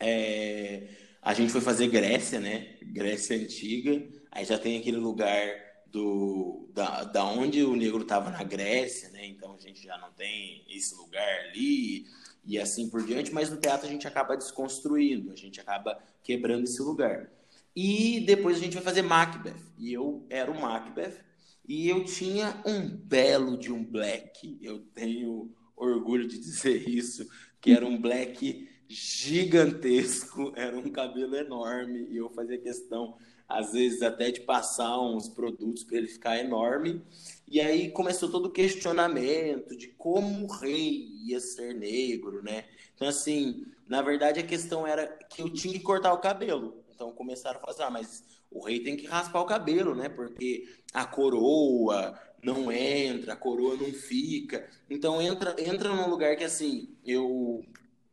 é, 0.00 0.88
a 1.20 1.32
gente 1.34 1.52
foi 1.52 1.60
fazer 1.60 1.88
Grécia, 1.88 2.40
né? 2.40 2.76
Grécia 2.82 3.36
Antiga, 3.36 4.06
aí 4.30 4.44
já 4.44 4.58
tem 4.58 4.78
aquele 4.78 4.96
lugar 4.96 5.48
do, 5.86 6.68
da, 6.72 7.04
da 7.04 7.24
onde 7.24 7.62
o 7.62 7.76
negro 7.76 8.02
estava 8.02 8.30
na 8.30 8.42
Grécia, 8.42 9.10
né? 9.10 9.26
Então 9.26 9.54
a 9.54 9.58
gente 9.58 9.82
já 9.82 9.96
não 9.98 10.12
tem 10.12 10.64
esse 10.68 10.94
lugar 10.96 11.40
ali 11.46 12.06
e 12.44 12.58
assim 12.58 12.90
por 12.90 13.02
diante, 13.04 13.32
mas 13.32 13.50
no 13.50 13.56
teatro 13.56 13.86
a 13.86 13.90
gente 13.90 14.06
acaba 14.06 14.36
desconstruindo, 14.36 15.32
a 15.32 15.36
gente 15.36 15.60
acaba 15.60 15.98
quebrando 16.22 16.64
esse 16.64 16.82
lugar. 16.82 17.30
E 17.76 18.20
depois 18.26 18.56
a 18.56 18.60
gente 18.60 18.74
vai 18.74 18.82
fazer 18.82 19.02
Macbeth, 19.02 19.56
e 19.78 19.92
eu 19.92 20.26
era 20.28 20.50
o 20.50 20.60
Macbeth, 20.60 21.24
e 21.66 21.88
eu 21.88 22.04
tinha 22.04 22.62
um 22.66 22.88
belo 22.88 23.56
de 23.56 23.72
um 23.72 23.84
black. 23.84 24.58
Eu 24.60 24.80
tenho 24.94 25.50
orgulho 25.76 26.26
de 26.28 26.38
dizer 26.38 26.88
isso, 26.88 27.26
que 27.60 27.72
era 27.72 27.86
um 27.86 28.00
black 28.00 28.68
gigantesco, 28.88 30.52
era 30.56 30.78
um 30.78 30.90
cabelo 30.90 31.34
enorme 31.34 32.06
e 32.10 32.16
eu 32.16 32.28
fazia 32.30 32.58
questão 32.58 33.16
às 33.48 33.72
vezes 33.72 34.02
até 34.02 34.30
de 34.30 34.40
passar 34.40 34.98
uns 35.00 35.28
produtos 35.28 35.84
para 35.84 35.98
ele 35.98 36.06
ficar 36.06 36.38
enorme. 36.38 37.02
E 37.46 37.60
aí 37.60 37.90
começou 37.90 38.30
todo 38.30 38.46
o 38.46 38.52
questionamento 38.52 39.76
de 39.76 39.88
como 39.88 40.44
o 40.44 40.50
rei 40.50 41.08
ia 41.26 41.38
ser 41.40 41.74
negro, 41.74 42.42
né? 42.42 42.64
Então 42.94 43.06
assim, 43.06 43.66
na 43.86 44.00
verdade 44.00 44.40
a 44.40 44.46
questão 44.46 44.86
era 44.86 45.06
que 45.30 45.42
eu 45.42 45.50
tinha 45.50 45.74
que 45.74 45.80
cortar 45.80 46.12
o 46.14 46.20
cabelo. 46.20 46.82
Então 46.94 47.12
começaram 47.12 47.58
a 47.58 47.60
falar, 47.60 47.72
assim, 47.72 47.82
ah, 47.82 47.90
mas 47.90 48.24
o 48.54 48.64
rei 48.64 48.80
tem 48.80 48.96
que 48.96 49.06
raspar 49.06 49.40
o 49.40 49.46
cabelo, 49.46 49.94
né? 49.94 50.08
Porque 50.08 50.68
a 50.92 51.04
coroa 51.04 52.18
não 52.42 52.70
entra, 52.70 53.32
a 53.32 53.36
coroa 53.36 53.76
não 53.76 53.92
fica. 53.92 54.68
Então 54.88 55.20
entra, 55.20 55.56
entra 55.58 55.92
num 55.92 56.08
lugar 56.08 56.36
que 56.36 56.44
assim, 56.44 56.96
eu 57.04 57.64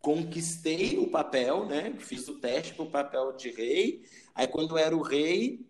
conquistei 0.02 0.98
o 0.98 1.08
papel, 1.08 1.68
né? 1.68 1.94
Fiz 2.00 2.28
o 2.28 2.40
teste 2.40 2.74
para 2.74 2.86
o 2.86 2.92
papel 2.92 3.34
de 3.34 3.52
rei. 3.52 4.04
Aí 4.34 4.48
quando 4.48 4.72
eu 4.72 4.78
era 4.80 4.98
o 4.98 5.04
rei, 5.04 5.64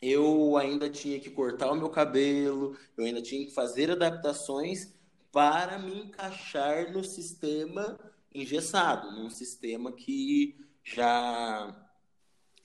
eu 0.00 0.56
ainda 0.56 0.90
tinha 0.90 1.20
que 1.20 1.30
cortar 1.30 1.70
o 1.70 1.76
meu 1.76 1.88
cabelo, 1.88 2.76
eu 2.96 3.04
ainda 3.04 3.22
tinha 3.22 3.46
que 3.46 3.52
fazer 3.52 3.88
adaptações 3.88 4.92
para 5.30 5.78
me 5.78 5.96
encaixar 5.96 6.92
no 6.92 7.04
sistema 7.04 7.98
engessado, 8.34 9.12
num 9.12 9.30
sistema 9.30 9.92
que 9.92 10.56
já 10.82 11.81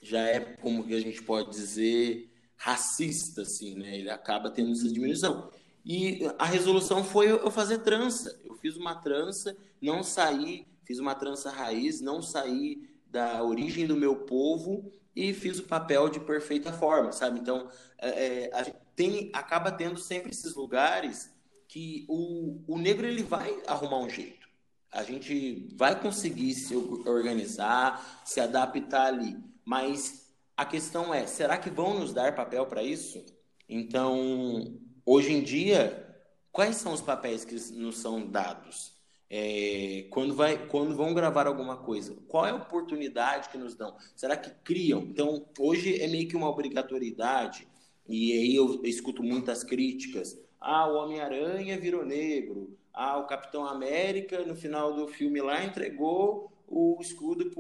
já 0.02 0.22
é 0.22 0.40
como 0.40 0.84
que 0.86 0.94
a 0.94 1.00
gente 1.00 1.22
pode 1.22 1.50
dizer 1.52 2.32
racista, 2.56 3.44
assim, 3.44 3.76
né? 3.76 3.98
Ele 3.98 4.10
acaba 4.10 4.50
tendo 4.50 4.72
essa 4.72 4.88
diminuição. 4.88 5.50
E 5.86 6.20
a 6.38 6.46
resolução 6.46 7.04
foi 7.04 7.32
eu 7.32 7.50
fazer 7.52 7.80
trança. 7.80 8.40
Eu 8.44 8.56
fiz 8.56 8.76
uma 8.76 8.96
trança, 8.96 9.56
não 9.82 10.04
saí, 10.04 10.66
fiz 10.84 11.00
uma 11.00 11.16
trança 11.16 11.50
raiz, 11.50 12.02
não 12.02 12.22
saí 12.22 12.90
da 13.06 13.44
origem 13.44 13.88
do 13.88 13.96
meu 13.96 14.16
povo 14.16 14.92
e 15.16 15.34
fiz 15.34 15.60
o 15.60 15.64
papel 15.64 16.10
de 16.10 16.20
perfeita 16.20 16.74
forma, 16.74 17.12
sabe? 17.12 17.40
Então, 17.40 17.70
é, 17.98 18.10
é 18.46 18.50
a 18.54 18.64
gente 18.64 18.78
tem, 18.96 19.32
acaba 19.34 19.72
tendo 19.72 19.98
sempre 19.98 20.32
esses 20.32 20.56
lugares 20.56 21.32
que 21.68 22.06
o, 22.10 22.62
o 22.68 22.78
negro 22.78 23.06
ele 23.06 23.24
vai 23.24 23.62
arrumar 23.68 24.00
um 24.00 24.10
jeito. 24.10 24.48
A 24.92 25.04
gente 25.04 25.68
vai 25.76 26.00
conseguir 26.00 26.54
se 26.54 26.76
organizar, 26.76 28.22
se 28.26 28.40
adaptar 28.40 29.08
ali. 29.08 29.38
Mas 29.68 30.34
a 30.56 30.64
questão 30.64 31.14
é, 31.14 31.28
será 31.28 31.58
que 31.58 31.70
vão 31.70 32.00
nos 32.00 32.14
dar 32.14 32.34
papel 32.34 32.66
para 32.66 32.82
isso? 32.82 33.26
Então, 33.68 34.80
hoje 35.06 35.34
em 35.34 35.44
dia, 35.44 36.08
quais 36.54 36.78
são 36.78 36.94
os 36.94 37.02
papéis 37.02 37.44
que 37.44 37.54
nos 37.74 37.98
são 37.98 38.26
dados? 38.26 38.94
É, 39.30 40.08
quando, 40.10 40.34
vai, 40.34 40.68
quando 40.70 40.96
vão 40.96 41.14
gravar 41.14 41.48
alguma 41.48 41.76
coisa, 41.76 42.16
qual 42.30 42.46
é 42.46 42.52
a 42.52 42.56
oportunidade 42.56 43.50
que 43.50 43.58
nos 43.58 43.76
dão? 43.76 43.94
Será 44.16 44.38
que 44.38 44.50
criam? 44.64 45.02
Então, 45.02 45.46
hoje 45.60 46.02
é 46.02 46.08
meio 46.08 46.30
que 46.30 46.38
uma 46.38 46.50
obrigatoriedade, 46.50 47.68
e 48.08 48.32
aí 48.32 48.56
eu, 48.56 48.82
escuto 48.86 49.22
muitas 49.22 49.66
críticas. 49.66 50.40
Ah, 50.62 50.88
o 50.88 50.96
Homem-Aranha 50.96 51.78
virou 51.78 52.06
negro. 52.06 52.74
ah, 52.94 53.18
o 53.18 53.28
Capitão 53.28 53.66
América, 53.66 54.46
no 54.46 54.56
final 54.56 54.94
do 54.94 55.10
filme 55.10 55.42
lá, 55.42 55.62
entregou 55.66 56.54
o 56.66 56.98
escudo 57.02 57.52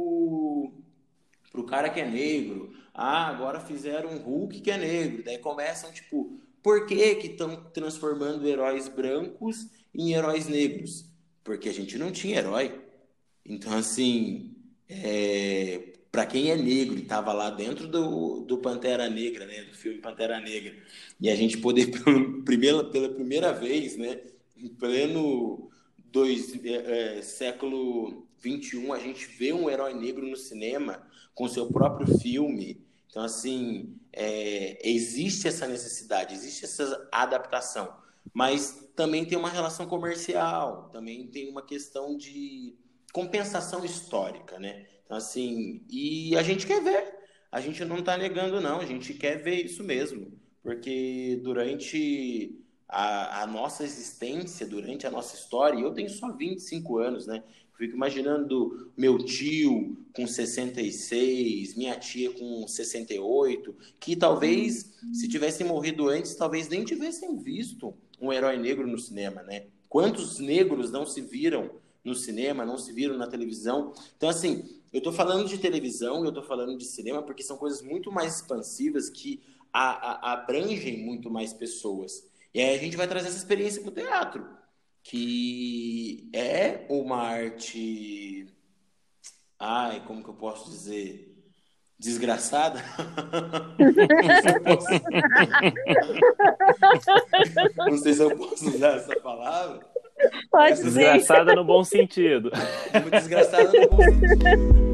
pro 1.52 1.66
cara 1.66 1.90
que 1.90 2.00
é 2.00 2.10
negro. 2.10 2.74
Ah, 2.94 3.28
agora 3.28 3.60
fizeram 3.60 4.10
um 4.10 4.18
Hulk 4.18 4.62
que 4.62 4.72
é 4.72 4.78
negro. 4.78 5.24
Daí 5.24 5.38
começam, 5.38 5.92
tipo, 5.92 6.40
por 6.64 6.86
que 6.86 7.16
que 7.16 7.28
estão 7.28 7.56
transformando 7.72 8.48
heróis 8.48 8.88
brancos 8.88 9.68
em 9.94 10.14
heróis 10.14 10.48
negros? 10.48 11.06
Porque 11.44 11.70
a 11.70 11.74
gente 11.74 11.98
não 11.98 12.12
tinha 12.12 12.40
herói. 12.40 12.82
Então, 13.46 13.74
assim, 13.74 14.56
é, 14.90 15.94
para 16.12 16.26
quem 16.26 16.50
é 16.52 16.56
negro 16.56 16.98
e 16.98 17.04
estava 17.04 17.32
lá 17.32 17.50
dentro 17.50 17.88
do, 17.88 18.42
do 18.42 18.58
Pantera 18.58 19.10
Negra, 19.10 19.46
né, 19.46 19.64
do 19.64 19.76
filme 19.76 20.00
Pantera 20.00 20.40
Negra, 20.40 20.76
e 21.22 21.30
a 21.30 21.36
gente 21.36 21.58
poder, 21.58 21.92
pela, 22.44 22.84
pela 22.84 23.10
primeira 23.10 23.54
vez, 23.54 23.96
né, 23.96 24.20
em 24.58 24.68
pleno 24.68 25.70
dois, 26.12 26.54
é, 26.66 27.18
é, 27.18 27.22
século 27.22 28.28
21, 28.40 28.94
a 28.94 29.00
gente 29.00 29.26
vê 29.28 29.54
um 29.54 29.70
herói 29.70 29.94
negro 29.94 30.26
no 30.26 30.36
cinema 30.36 31.07
com 31.38 31.48
seu 31.48 31.68
próprio 31.68 32.18
filme. 32.18 32.84
Então, 33.08 33.24
assim, 33.24 33.96
é, 34.12 34.80
existe 34.90 35.48
essa 35.48 35.68
necessidade, 35.68 36.34
existe 36.34 36.66
essa 36.66 37.08
adaptação, 37.12 37.96
mas 38.34 38.90
também 38.96 39.24
tem 39.24 39.38
uma 39.38 39.50
relação 39.50 39.86
comercial, 39.86 40.90
também 40.92 41.28
tem 41.28 41.48
uma 41.48 41.62
questão 41.62 42.18
de 42.18 42.76
compensação 43.14 43.86
histórica, 43.86 44.58
né? 44.60 44.88
Então, 45.06 45.16
assim, 45.16 45.86
e 45.88 46.36
a 46.36 46.42
gente 46.42 46.66
quer 46.66 46.84
ver, 46.84 47.14
a 47.52 47.62
gente 47.62 47.86
não 47.86 48.00
está 48.00 48.18
negando, 48.18 48.60
não, 48.60 48.80
a 48.80 48.86
gente 48.86 49.14
quer 49.14 49.36
ver 49.38 49.64
isso 49.64 49.84
mesmo, 49.84 50.32
porque 50.64 51.40
durante 51.44 52.60
a, 52.90 53.44
a, 53.44 53.48
nossa 53.48 53.84
existência, 53.84 54.66
durante 54.66 55.06
a 55.06 55.12
nossa 55.12 55.36
história, 55.36 55.78
e 55.78 55.84
eu 55.84 55.94
tenho 55.94 56.10
só 56.10 56.32
25 56.32 56.98
anos, 56.98 57.28
né? 57.28 57.44
Fico 57.78 57.96
imaginando 57.96 58.92
meu 58.98 59.20
tio 59.20 59.96
com 60.14 60.26
66, 60.26 61.76
minha 61.76 61.96
tia 61.96 62.32
com 62.32 62.68
68, 62.68 63.76
que 64.00 64.16
talvez, 64.16 64.96
se 65.14 65.28
tivessem 65.28 65.68
morrido 65.68 66.10
antes, 66.10 66.34
talvez 66.34 66.68
nem 66.68 66.84
tivessem 66.84 67.38
visto 67.38 67.94
um 68.20 68.34
herói 68.34 68.58
negro 68.58 68.88
no 68.88 68.98
cinema, 68.98 69.44
né? 69.44 69.68
Quantos 69.88 70.40
negros 70.40 70.92
não 70.92 71.06
se 71.06 71.22
viram 71.22 71.70
no 72.04 72.16
cinema, 72.16 72.66
não 72.66 72.80
se 72.80 72.92
viram 72.92 73.16
na 73.16 73.28
televisão? 73.28 73.94
Então, 74.18 74.28
assim, 74.28 74.64
eu 74.92 74.98
estou 74.98 75.14
falando 75.14 75.48
de 75.48 75.60
televisão, 75.60 76.24
eu 76.24 76.30
estou 76.30 76.44
falando 76.44 76.76
de 76.76 76.86
cinema, 76.86 77.22
porque 77.22 77.44
são 77.44 77.58
coisas 77.58 77.84
muito 77.84 78.12
mais 78.12 78.38
expansivas 78.38 79.08
que 79.08 79.40
a, 79.72 80.32
a, 80.32 80.34
abrangem 80.34 81.06
muito 81.06 81.30
mais 81.30 81.54
pessoas. 81.54 82.28
E 82.56 82.60
aí 82.60 82.76
a 82.76 82.80
gente 82.80 82.98
vai 82.98 83.08
trazer 83.08 83.28
essa 83.28 83.38
experiência 83.38 83.84
para 83.84 83.92
o 83.92 83.94
teatro, 83.94 84.57
que 85.10 86.30
é 86.34 86.86
uma 86.90 87.18
arte. 87.18 88.46
Ai, 89.58 90.04
como 90.06 90.22
que 90.22 90.30
eu 90.30 90.34
posso 90.34 90.70
dizer? 90.70 91.34
Desgraçada? 91.98 92.84
Não 97.78 97.98
sei 97.98 98.14
se 98.14 98.22
eu 98.22 98.38
posso 98.38 98.70
usar 98.70 98.98
essa 98.98 99.18
palavra. 99.22 99.80
Pode 100.52 100.84
Desgraçada 100.84 101.56
no 101.56 101.64
bom 101.64 101.86
sentido. 101.86 102.52
Desgraçada 103.10 103.72
no 103.72 103.90
bom 103.90 104.04
sentido. 104.04 104.87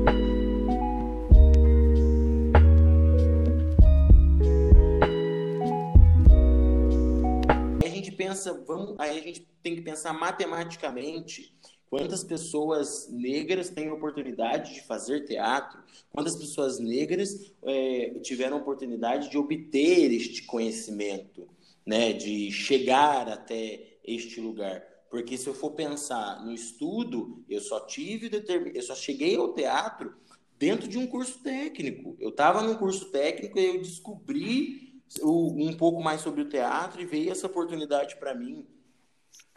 Pensa, 8.33 8.53
vamos, 8.65 8.95
aí 8.97 9.19
a 9.19 9.21
gente 9.21 9.47
tem 9.61 9.75
que 9.75 9.81
pensar 9.81 10.11
matematicamente 10.11 11.55
quantas 11.87 12.23
pessoas 12.23 13.07
negras 13.11 13.69
têm 13.69 13.91
oportunidade 13.91 14.73
de 14.73 14.81
fazer 14.81 15.25
teatro, 15.25 15.79
quantas 16.11 16.35
pessoas 16.35 16.79
negras 16.79 17.53
é, 17.63 18.15
tiveram 18.23 18.57
oportunidade 18.57 19.29
de 19.29 19.37
obter 19.37 20.11
este 20.11 20.41
conhecimento, 20.43 21.47
né, 21.85 22.11
de 22.11 22.51
chegar 22.51 23.29
até 23.29 23.99
este 24.03 24.41
lugar. 24.41 24.83
Porque 25.11 25.37
se 25.37 25.45
eu 25.45 25.53
for 25.53 25.71
pensar 25.71 26.43
no 26.43 26.51
estudo, 26.51 27.43
eu 27.47 27.61
só 27.61 27.81
tive 27.81 28.31
eu 28.73 28.81
só 28.81 28.95
cheguei 28.95 29.35
ao 29.35 29.53
teatro 29.53 30.15
dentro 30.57 30.87
de 30.87 30.97
um 30.97 31.05
curso 31.05 31.37
técnico. 31.43 32.15
Eu 32.19 32.29
estava 32.29 32.63
num 32.63 32.73
curso 32.73 33.11
técnico 33.11 33.59
e 33.59 33.65
eu 33.65 33.79
descobri 33.79 34.82
um 35.21 35.75
pouco 35.77 36.01
mais 36.01 36.21
sobre 36.21 36.41
o 36.41 36.49
teatro 36.49 37.01
e 37.01 37.05
veio 37.05 37.31
essa 37.31 37.47
oportunidade 37.47 38.15
para 38.15 38.33
mim. 38.33 38.65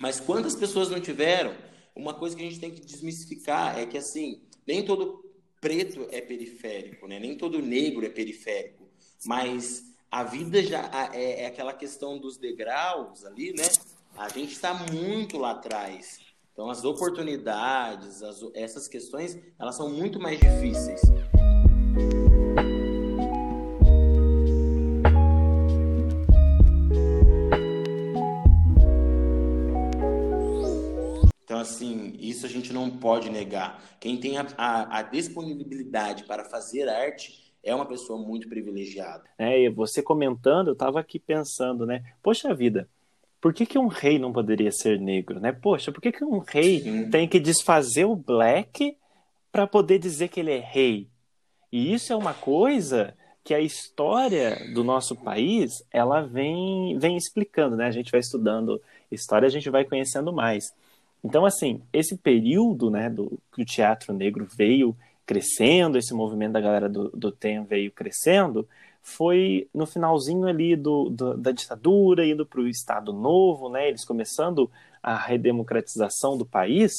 Mas 0.00 0.20
quantas 0.20 0.54
pessoas 0.54 0.90
não 0.90 1.00
tiveram? 1.00 1.54
Uma 1.94 2.14
coisa 2.14 2.36
que 2.36 2.42
a 2.42 2.44
gente 2.44 2.60
tem 2.60 2.70
que 2.70 2.80
desmistificar 2.80 3.78
é 3.78 3.86
que 3.86 3.96
assim, 3.96 4.42
nem 4.66 4.84
todo 4.84 5.24
preto 5.60 6.06
é 6.10 6.20
periférico, 6.20 7.06
né? 7.06 7.18
Nem 7.18 7.36
todo 7.36 7.62
negro 7.62 8.04
é 8.04 8.10
periférico, 8.10 8.88
mas 9.24 9.84
a 10.10 10.22
vida 10.22 10.62
já 10.62 11.10
é, 11.14 11.42
é 11.42 11.46
aquela 11.46 11.72
questão 11.72 12.18
dos 12.18 12.36
degraus 12.36 13.24
ali, 13.24 13.52
né? 13.52 13.64
A 14.16 14.28
gente 14.28 14.52
está 14.52 14.74
muito 14.74 15.38
lá 15.38 15.52
atrás. 15.52 16.20
Então 16.52 16.70
as 16.70 16.84
oportunidades, 16.84 18.22
as, 18.22 18.40
essas 18.54 18.88
questões, 18.88 19.38
elas 19.58 19.76
são 19.76 19.90
muito 19.90 20.20
mais 20.20 20.38
difíceis. 20.38 21.00
Assim, 31.66 32.14
isso 32.18 32.46
a 32.46 32.48
gente 32.48 32.72
não 32.72 32.88
pode 32.90 33.28
negar. 33.28 33.82
Quem 34.00 34.16
tem 34.16 34.38
a, 34.38 34.46
a, 34.56 34.98
a 34.98 35.02
disponibilidade 35.02 36.24
para 36.24 36.44
fazer 36.44 36.88
arte 36.88 37.52
é 37.62 37.74
uma 37.74 37.84
pessoa 37.84 38.18
muito 38.18 38.48
privilegiada. 38.48 39.24
É, 39.36 39.60
e 39.60 39.68
você 39.68 40.02
comentando, 40.02 40.68
eu 40.68 40.72
estava 40.72 41.00
aqui 41.00 41.18
pensando, 41.18 41.84
né? 41.84 42.02
Poxa 42.22 42.54
vida, 42.54 42.88
por 43.40 43.52
que, 43.52 43.66
que 43.66 43.78
um 43.78 43.88
rei 43.88 44.18
não 44.18 44.32
poderia 44.32 44.70
ser 44.70 45.00
negro, 45.00 45.40
né? 45.40 45.52
Poxa, 45.52 45.92
por 45.92 46.00
que, 46.00 46.12
que 46.12 46.24
um 46.24 46.38
rei 46.38 46.80
Sim. 46.80 47.10
tem 47.10 47.28
que 47.28 47.40
desfazer 47.40 48.04
o 48.04 48.16
black 48.16 48.96
para 49.50 49.66
poder 49.66 49.98
dizer 49.98 50.28
que 50.28 50.40
ele 50.40 50.52
é 50.52 50.60
rei? 50.60 51.08
E 51.70 51.92
isso 51.92 52.12
é 52.12 52.16
uma 52.16 52.32
coisa 52.32 53.14
que 53.42 53.54
a 53.54 53.60
história 53.60 54.72
do 54.72 54.82
nosso 54.82 55.14
país 55.14 55.84
ela 55.92 56.20
vem, 56.22 56.98
vem 56.98 57.16
explicando, 57.16 57.76
né? 57.76 57.86
A 57.86 57.92
gente 57.92 58.10
vai 58.10 58.20
estudando 58.20 58.80
história, 59.10 59.46
a 59.46 59.50
gente 59.50 59.70
vai 59.70 59.84
conhecendo 59.84 60.32
mais. 60.32 60.72
Então, 61.26 61.44
assim, 61.44 61.82
esse 61.92 62.16
período, 62.16 62.88
né, 62.88 63.10
do 63.10 63.36
que 63.52 63.62
o 63.62 63.64
teatro 63.64 64.14
negro 64.14 64.46
veio 64.56 64.96
crescendo, 65.26 65.98
esse 65.98 66.14
movimento 66.14 66.52
da 66.52 66.60
galera 66.60 66.88
do, 66.88 67.10
do 67.10 67.32
TEM 67.32 67.64
veio 67.64 67.90
crescendo, 67.90 68.66
foi 69.02 69.68
no 69.74 69.86
finalzinho 69.86 70.46
ali 70.46 70.76
do, 70.76 71.10
do 71.10 71.36
da 71.36 71.50
ditadura, 71.50 72.24
indo 72.24 72.46
para 72.46 72.60
o 72.60 72.68
Estado 72.68 73.12
Novo, 73.12 73.68
né, 73.68 73.88
eles 73.88 74.04
começando 74.04 74.70
a 75.02 75.16
redemocratização 75.16 76.38
do 76.38 76.46
país, 76.46 76.92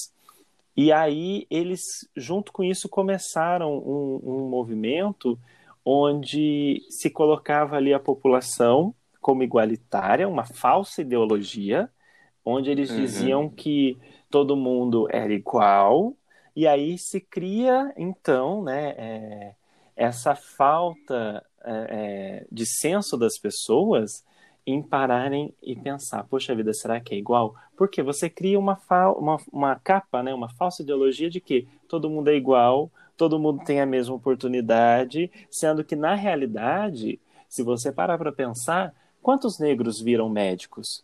e 0.75 0.91
aí 0.91 1.47
eles, 1.49 1.81
junto 2.13 2.51
com 2.51 2.65
isso, 2.65 2.89
começaram 2.89 3.77
um, 3.77 4.19
um 4.23 4.49
movimento 4.49 5.39
onde 5.85 6.85
se 6.89 7.09
colocava 7.09 7.77
ali 7.77 7.93
a 7.93 7.99
população 7.99 8.93
como 9.21 9.41
igualitária, 9.41 10.27
uma 10.27 10.45
falsa 10.45 11.01
ideologia, 11.01 11.89
onde 12.43 12.69
eles 12.69 12.89
uhum. 12.89 12.97
diziam 12.97 13.49
que 13.49 13.97
todo 14.29 14.55
mundo 14.55 15.07
era 15.11 15.33
igual, 15.33 16.15
e 16.55 16.67
aí 16.67 16.97
se 16.97 17.21
cria, 17.21 17.93
então, 17.95 18.63
né, 18.63 18.89
é, 18.97 19.55
essa 19.95 20.35
falta 20.35 21.45
é, 21.63 21.71
é, 21.71 22.47
de 22.51 22.65
senso 22.65 23.17
das 23.17 23.37
pessoas 23.37 24.25
em 24.65 24.81
pararem 24.81 25.53
e 25.63 25.75
pensar, 25.75 26.23
poxa 26.25 26.53
vida, 26.53 26.73
será 26.73 26.99
que 26.99 27.15
é 27.15 27.17
igual? 27.17 27.55
Porque 27.77 28.03
você 28.03 28.29
cria 28.29 28.59
uma, 28.59 28.77
uma, 29.17 29.37
uma 29.51 29.75
capa, 29.75 30.21
né, 30.21 30.33
uma 30.33 30.49
falsa 30.49 30.81
ideologia 30.81 31.29
de 31.29 31.39
que 31.39 31.67
todo 31.87 32.09
mundo 32.09 32.29
é 32.29 32.35
igual, 32.35 32.91
todo 33.15 33.39
mundo 33.39 33.63
tem 33.63 33.79
a 33.79 33.85
mesma 33.85 34.15
oportunidade, 34.15 35.31
sendo 35.49 35.83
que 35.83 35.95
na 35.95 36.15
realidade, 36.15 37.19
se 37.47 37.63
você 37.63 37.91
parar 37.91 38.17
para 38.17 38.31
pensar, 38.31 38.93
quantos 39.21 39.57
negros 39.57 40.01
viram 40.01 40.27
médicos? 40.27 41.03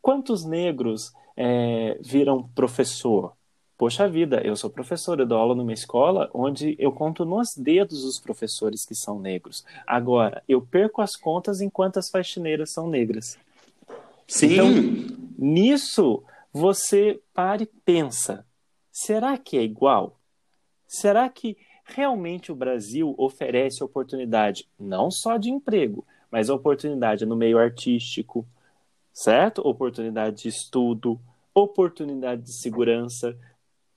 Quantos 0.00 0.44
negros 0.44 1.12
é, 1.36 1.98
viram 2.00 2.48
professor. 2.54 3.32
Poxa 3.76 4.08
vida, 4.08 4.40
eu 4.44 4.54
sou 4.54 4.70
professor, 4.70 5.18
eu 5.18 5.26
dou 5.26 5.36
aula 5.36 5.54
numa 5.54 5.72
escola 5.72 6.30
onde 6.32 6.76
eu 6.78 6.92
conto 6.92 7.24
nos 7.24 7.54
dedos 7.56 8.04
os 8.04 8.20
professores 8.20 8.84
que 8.84 8.94
são 8.94 9.18
negros. 9.18 9.64
Agora, 9.86 10.42
eu 10.48 10.62
perco 10.62 11.02
as 11.02 11.16
contas 11.16 11.60
enquanto 11.60 11.98
as 11.98 12.08
faxineiras 12.08 12.70
são 12.70 12.88
negras. 12.88 13.36
Sim. 14.28 14.52
Então, 14.52 14.68
nisso, 15.36 16.22
você 16.52 17.20
para 17.34 17.64
e 17.64 17.66
pensa: 17.66 18.46
será 18.92 19.36
que 19.36 19.58
é 19.58 19.62
igual? 19.62 20.18
Será 20.86 21.28
que 21.28 21.56
realmente 21.84 22.52
o 22.52 22.56
Brasil 22.56 23.14
oferece 23.18 23.82
oportunidade 23.82 24.68
não 24.78 25.10
só 25.10 25.36
de 25.36 25.50
emprego, 25.50 26.06
mas 26.30 26.48
oportunidade 26.48 27.26
no 27.26 27.36
meio 27.36 27.58
artístico, 27.58 28.46
certo? 29.14 29.66
Oportunidade 29.66 30.42
de 30.42 30.48
estudo, 30.48 31.20
oportunidade 31.54 32.42
de 32.42 32.52
segurança. 32.52 33.38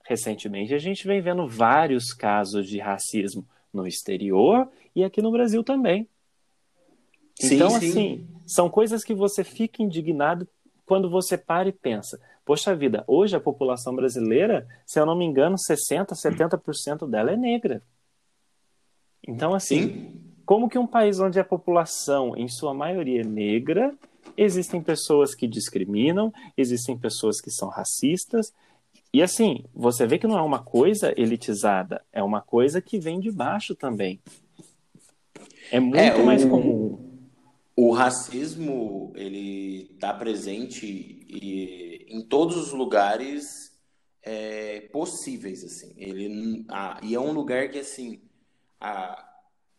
Recentemente, 0.04 0.72
a 0.72 0.78
gente 0.78 1.06
vem 1.06 1.20
vendo 1.20 1.46
vários 1.46 2.14
casos 2.14 2.66
de 2.68 2.78
racismo 2.78 3.46
no 3.72 3.86
exterior 3.86 4.70
e 4.94 5.02
aqui 5.02 5.20
no 5.20 5.32
Brasil 5.32 5.62
também. 5.64 6.08
Sim, 7.34 7.56
então, 7.56 7.70
sim. 7.70 7.76
assim, 7.76 8.28
são 8.46 8.70
coisas 8.70 9.04
que 9.04 9.14
você 9.14 9.44
fica 9.44 9.82
indignado 9.82 10.48
quando 10.86 11.10
você 11.10 11.36
para 11.36 11.68
e 11.68 11.72
pensa. 11.72 12.18
Poxa 12.44 12.74
vida, 12.74 13.04
hoje 13.06 13.36
a 13.36 13.40
população 13.40 13.94
brasileira, 13.94 14.66
se 14.86 14.98
eu 14.98 15.04
não 15.04 15.14
me 15.14 15.24
engano, 15.24 15.56
60%, 15.56 16.14
70% 16.14 17.06
dela 17.06 17.30
é 17.30 17.36
negra. 17.36 17.82
Então, 19.26 19.54
assim, 19.54 19.82
Sim. 19.82 20.20
como 20.46 20.68
que 20.68 20.78
um 20.78 20.86
país 20.86 21.20
onde 21.20 21.38
a 21.38 21.44
população, 21.44 22.34
em 22.34 22.48
sua 22.48 22.72
maioria, 22.72 23.20
é 23.20 23.24
negra, 23.24 23.94
existem 24.38 24.80
pessoas 24.80 25.34
que 25.34 25.46
discriminam, 25.48 26.32
existem 26.56 26.96
pessoas 26.96 27.40
que 27.40 27.50
são 27.50 27.68
racistas, 27.68 28.54
e 29.12 29.22
assim, 29.22 29.64
você 29.74 30.06
vê 30.06 30.18
que 30.18 30.26
não 30.26 30.38
é 30.38 30.42
uma 30.42 30.62
coisa 30.62 31.12
elitizada, 31.20 32.04
é 32.12 32.22
uma 32.22 32.40
coisa 32.40 32.80
que 32.80 32.98
vem 32.98 33.18
de 33.18 33.30
baixo 33.30 33.74
também. 33.74 34.20
É 35.70 35.80
muito 35.80 35.98
É, 35.98 36.14
o- 36.16 36.24
mais 36.24 36.44
comum. 36.44 36.98
O 37.74 37.92
racismo, 37.92 39.12
ele 39.16 39.90
está 39.94 40.12
presente 40.12 40.86
e- 41.28 42.06
em 42.08 42.22
todos 42.22 42.56
os 42.56 42.72
lugares 42.72 43.68
é, 44.22 44.80
possíveis, 44.92 45.64
assim. 45.64 45.94
Ele, 45.96 46.28
n- 46.28 46.64
ah, 46.68 47.00
e 47.02 47.14
é 47.14 47.20
um 47.20 47.32
lugar 47.32 47.70
que, 47.70 47.78
assim, 47.78 48.20
a, 48.80 49.27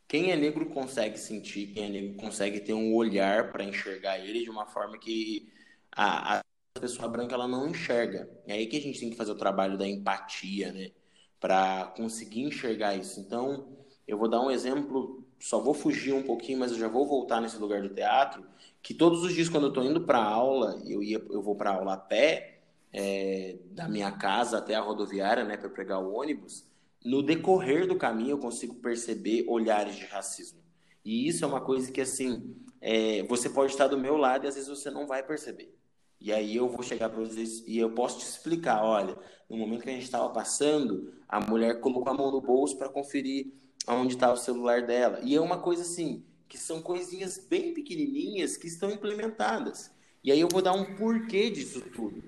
quem 0.09 0.31
é 0.31 0.37
negro 0.37 0.67
consegue 0.71 1.19
sentir, 1.19 1.67
quem 1.67 1.85
é 1.85 1.89
negro 1.89 2.17
consegue 2.17 2.59
ter 2.61 2.73
um 2.73 2.95
olhar 2.95 3.51
para 3.51 3.63
enxergar 3.63 4.19
ele 4.19 4.43
de 4.43 4.49
uma 4.49 4.65
forma 4.65 4.97
que 4.99 5.53
a, 5.91 6.39
a 6.39 6.43
pessoa 6.81 7.07
branca 7.07 7.35
ela 7.35 7.47
não 7.47 7.69
enxerga. 7.69 8.29
É 8.47 8.53
aí 8.53 8.67
que 8.67 8.77
a 8.77 8.81
gente 8.81 8.99
tem 8.99 9.11
que 9.11 9.17
fazer 9.17 9.31
o 9.31 9.37
trabalho 9.37 9.77
da 9.77 9.87
empatia, 9.87 10.73
né? 10.73 10.91
Para 11.39 11.85
conseguir 11.95 12.41
enxergar 12.43 12.95
isso. 12.95 13.19
Então, 13.19 13.77
eu 14.07 14.17
vou 14.17 14.27
dar 14.29 14.41
um 14.41 14.51
exemplo, 14.51 15.23
só 15.39 15.59
vou 15.61 15.73
fugir 15.75 16.13
um 16.13 16.23
pouquinho, 16.23 16.59
mas 16.59 16.71
eu 16.71 16.79
já 16.79 16.87
vou 16.87 17.07
voltar 17.07 17.39
nesse 17.41 17.57
lugar 17.57 17.81
do 17.83 17.89
teatro, 17.93 18.45
que 18.81 18.93
todos 18.95 19.23
os 19.23 19.33
dias 19.33 19.49
quando 19.49 19.65
eu 19.65 19.69
estou 19.69 19.83
indo 19.83 20.01
para 20.01 20.19
aula, 20.23 20.81
eu 20.87 21.03
ia, 21.03 21.23
eu 21.29 21.41
vou 21.41 21.55
para 21.55 21.71
aula 21.71 21.93
a 21.93 21.97
pé, 21.97 22.61
é, 22.91 23.57
da 23.71 23.87
minha 23.87 24.11
casa 24.11 24.57
até 24.57 24.75
a 24.75 24.81
rodoviária, 24.81 25.43
né, 25.45 25.57
para 25.57 25.69
pegar 25.69 25.99
o 25.99 26.13
ônibus. 26.13 26.68
No 27.03 27.23
decorrer 27.23 27.87
do 27.87 27.95
caminho, 27.95 28.31
eu 28.31 28.37
consigo 28.37 28.75
perceber 28.75 29.45
olhares 29.47 29.95
de 29.95 30.05
racismo. 30.05 30.59
E 31.03 31.27
isso 31.27 31.45
é 31.45 31.47
uma 31.47 31.61
coisa 31.61 31.91
que, 31.91 32.01
assim, 32.01 32.55
é, 32.81 33.23
você 33.23 33.49
pode 33.49 33.71
estar 33.71 33.87
do 33.87 33.97
meu 33.97 34.17
lado 34.17 34.45
e 34.45 34.47
às 34.47 34.55
vezes 34.55 34.69
você 34.69 34.89
não 34.89 35.07
vai 35.07 35.23
perceber. 35.23 35.73
E 36.19 36.33
aí 36.33 36.55
eu 36.57 36.67
vou 36.67 36.83
chegar 36.83 37.09
para 37.09 37.19
vocês 37.19 37.63
e 37.65 37.77
eu 37.77 37.91
posso 37.91 38.19
te 38.19 38.25
explicar, 38.25 38.83
olha, 38.83 39.17
no 39.49 39.57
momento 39.57 39.83
que 39.83 39.89
a 39.89 39.93
gente 39.93 40.03
estava 40.03 40.29
passando, 40.29 41.13
a 41.27 41.39
mulher 41.39 41.79
colocou 41.79 42.11
a 42.11 42.15
mão 42.15 42.29
no 42.29 42.41
bolso 42.41 42.77
para 42.77 42.89
conferir 42.89 43.53
onde 43.87 44.15
está 44.15 44.31
o 44.31 44.37
celular 44.37 44.85
dela. 44.85 45.19
E 45.23 45.33
é 45.33 45.39
uma 45.39 45.59
coisa 45.59 45.83
assim, 45.83 46.25
que 46.47 46.57
são 46.57 46.81
coisinhas 46.81 47.37
bem 47.37 47.73
pequenininhas 47.73 48.57
que 48.57 48.67
estão 48.67 48.91
implementadas. 48.91 49.91
E 50.21 50.31
aí 50.31 50.39
eu 50.41 50.49
vou 50.49 50.61
dar 50.61 50.73
um 50.73 50.95
porquê 50.95 51.49
disso 51.49 51.81
tudo. 51.81 52.21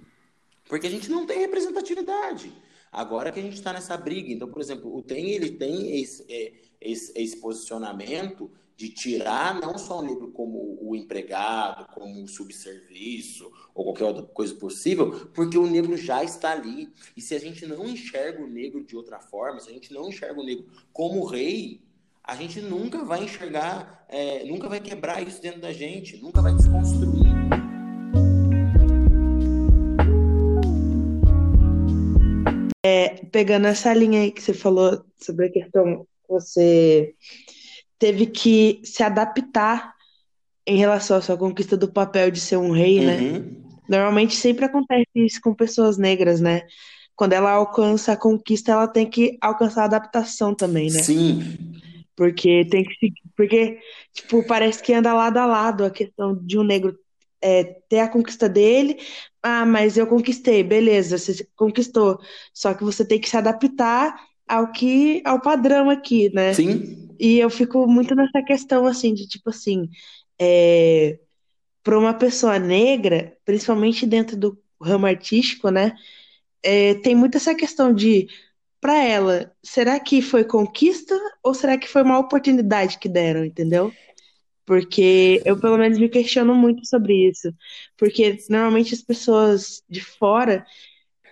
Porque 0.66 0.88
a 0.88 0.90
gente 0.90 1.10
não 1.10 1.26
tem 1.26 1.40
representatividade. 1.40 2.54
Agora 2.92 3.32
que 3.32 3.40
a 3.40 3.44
gente 3.44 3.54
está 3.54 3.72
nessa 3.72 3.96
briga. 3.96 4.32
Então, 4.32 4.50
por 4.50 4.62
exemplo, 4.62 4.94
o 4.94 5.02
TEM 5.02 5.30
ele 5.30 5.52
tem 5.52 6.00
esse, 6.00 6.26
é, 6.30 6.54
esse, 6.82 7.14
esse 7.16 7.38
posicionamento 7.38 8.52
de 8.76 8.90
tirar 8.90 9.62
não 9.62 9.78
só 9.78 10.00
o 10.00 10.02
negro 10.02 10.32
como 10.32 10.78
o 10.82 10.96
empregado, 10.96 11.86
como 11.94 12.24
o 12.24 12.28
subserviço 12.28 13.52
ou 13.76 13.86
qualquer 13.86 14.06
outra 14.06 14.24
coisa 14.24 14.56
possível, 14.56 15.30
porque 15.34 15.58
o 15.58 15.70
negro 15.70 15.96
já 15.96 16.24
está 16.24 16.52
ali. 16.52 16.92
E 17.16 17.22
se 17.22 17.36
a 17.36 17.40
gente 17.40 17.66
não 17.66 17.88
enxerga 17.88 18.44
o 18.44 18.48
negro 18.48 18.84
de 18.84 18.96
outra 18.96 19.20
forma, 19.20 19.60
se 19.60 19.70
a 19.70 19.74
gente 19.74 19.94
não 19.94 20.10
enxerga 20.10 20.42
o 20.42 20.44
negro 20.44 20.66
como 20.92 21.24
rei, 21.26 21.82
a 22.24 22.36
gente 22.36 22.60
nunca 22.60 23.04
vai 23.04 23.24
enxergar, 23.24 24.06
é, 24.10 24.44
nunca 24.46 24.68
vai 24.68 24.80
quebrar 24.80 25.26
isso 25.26 25.42
dentro 25.42 25.62
da 25.62 25.72
gente, 25.72 26.18
nunca 26.18 26.42
vai 26.42 26.54
desconstruir. 26.56 27.21
Pegando 33.32 33.68
essa 33.68 33.94
linha 33.94 34.22
aí 34.22 34.32
que 34.32 34.42
você 34.42 34.54
falou 34.54 35.04
sobre 35.22 35.48
a 35.48 35.52
questão 35.52 36.06
que 36.24 36.30
você 36.30 37.14
teve 38.00 38.26
que 38.26 38.82
se 38.84 39.04
adaptar 39.04 39.94
em 40.66 40.78
relação 40.78 41.18
à 41.18 41.22
sua 41.22 41.38
conquista 41.38 41.78
do 41.78 41.92
papel 41.92 42.32
de 42.32 42.40
ser 42.40 42.58
um 42.58 42.72
rei, 42.72 43.00
né? 43.00 43.18
Uhum. 43.20 43.62
Normalmente 43.88 44.36
sempre 44.36 44.66
acontece 44.66 45.10
isso 45.16 45.40
com 45.42 45.54
pessoas 45.54 45.98
negras, 45.98 46.40
né? 46.42 46.64
Quando 47.16 47.34
ela 47.34 47.52
alcança 47.52 48.14
a 48.14 48.18
conquista, 48.18 48.72
ela 48.72 48.88
tem 48.88 49.08
que 49.08 49.38
alcançar 49.42 49.84
a 49.84 49.86
adaptação 49.86 50.56
também, 50.56 50.90
né? 50.90 51.04
Sim, 51.04 51.58
Porque 52.16 52.66
tem 52.66 52.84
que 52.84 52.96
seguir, 52.96 53.22
porque 53.36 53.80
tipo, 54.14 54.44
parece 54.48 54.82
que 54.82 54.94
anda 54.94 55.14
lado 55.14 55.38
a 55.38 55.46
lado 55.46 55.86
a 55.86 55.92
questão 55.92 56.36
de 56.36 56.58
um 56.58 56.64
negro 56.64 56.98
é, 57.42 57.64
ter 57.90 58.00
a 58.00 58.08
conquista 58.08 58.48
dele. 58.50 59.00
Ah, 59.42 59.66
mas 59.66 59.98
eu 59.98 60.08
conquistei, 60.08 60.64
beleza, 60.64 61.18
você 61.18 61.48
conquistou. 61.56 62.20
Só 62.54 62.74
que 62.74 62.84
você 62.84 63.06
tem 63.06 63.20
que 63.20 63.30
se 63.30 63.38
adaptar 63.38 64.16
ao 64.48 64.72
que 64.72 65.22
ao 65.26 65.42
padrão 65.42 65.90
aqui, 65.90 66.30
né? 66.34 66.54
sim, 66.54 67.10
E 67.20 67.40
eu 67.40 67.50
fico 67.50 67.88
muito 67.88 68.16
nessa 68.16 68.42
questão 68.44 68.86
assim 68.86 69.14
de 69.14 69.28
tipo 69.28 69.50
assim, 69.50 69.90
é, 70.40 71.20
para 71.84 71.98
uma 72.00 72.14
pessoa 72.14 72.60
negra, 72.60 73.38
principalmente 73.46 74.06
dentro 74.06 74.38
do 74.38 74.58
ramo 74.82 75.06
artístico, 75.06 75.70
né? 75.70 75.96
é, 76.64 76.96
tem 76.96 77.16
muito 77.16 77.38
essa 77.38 77.56
questão 77.56 77.94
de, 77.94 78.28
para 78.80 79.04
ela, 79.04 79.52
será 79.64 80.00
que 80.00 80.22
foi 80.22 80.44
conquista 80.44 81.18
ou 81.44 81.54
será 81.54 81.78
que 81.78 81.88
foi 81.88 82.04
uma 82.04 82.20
oportunidade 82.20 83.00
que 83.00 83.10
deram, 83.10 83.44
entendeu? 83.46 83.92
Porque 84.66 85.42
eu, 85.46 85.60
pelo 85.60 85.78
menos, 85.78 85.98
me 85.98 86.10
questiono 86.10 86.54
muito 86.56 86.86
sobre 86.88 87.30
isso. 87.30 87.54
Porque 87.98 88.38
normalmente 88.50 88.94
as 88.94 89.02
pessoas 89.02 89.82
de 89.90 90.02
fora, 90.02 90.66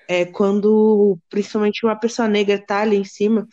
é, 0.08 0.26
quando 0.26 1.18
principalmente 1.30 1.86
uma 1.86 1.96
pessoa 1.96 2.28
negra 2.28 2.58
tá 2.60 2.82
ali 2.82 2.98
em 2.98 3.06
cima, 3.06 3.48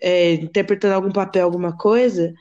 é, 0.00 0.34
interpretando 0.34 0.94
algum 0.94 1.12
papel, 1.12 1.44
alguma 1.44 1.76
coisa, 1.76 2.32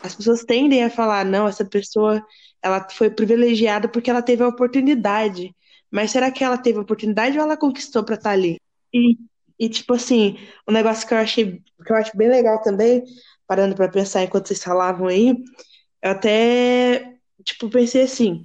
as 0.00 0.14
pessoas 0.14 0.44
tendem 0.44 0.84
a 0.84 0.90
falar, 0.90 1.24
não, 1.24 1.46
essa 1.48 1.64
pessoa 1.64 2.24
ela 2.62 2.88
foi 2.90 3.10
privilegiada 3.10 3.88
porque 3.88 4.10
ela 4.10 4.22
teve 4.22 4.42
a 4.42 4.48
oportunidade. 4.48 5.54
Mas 5.90 6.10
será 6.10 6.30
que 6.30 6.42
ela 6.42 6.56
teve 6.56 6.78
a 6.78 6.82
oportunidade 6.82 7.36
ou 7.38 7.44
ela 7.44 7.56
conquistou 7.56 8.04
para 8.04 8.14
estar 8.14 8.30
ali? 8.30 8.58
E, 8.92 9.16
e 9.58 9.68
tipo 9.68 9.94
assim, 9.94 10.38
um 10.66 10.72
negócio 10.72 11.06
que 11.06 11.14
eu 11.14 11.18
achei 11.18 11.62
que 11.84 11.92
eu 11.92 11.96
acho 11.96 12.16
bem 12.16 12.28
legal 12.28 12.60
também, 12.62 13.02
parando 13.46 13.74
para 13.74 13.88
pensar 13.88 14.22
enquanto 14.22 14.46
vocês 14.48 14.62
falavam 14.62 15.08
aí, 15.08 15.36
eu 16.02 16.10
até 16.10 17.14
tipo 17.44 17.68
pensei 17.68 18.02
assim, 18.02 18.44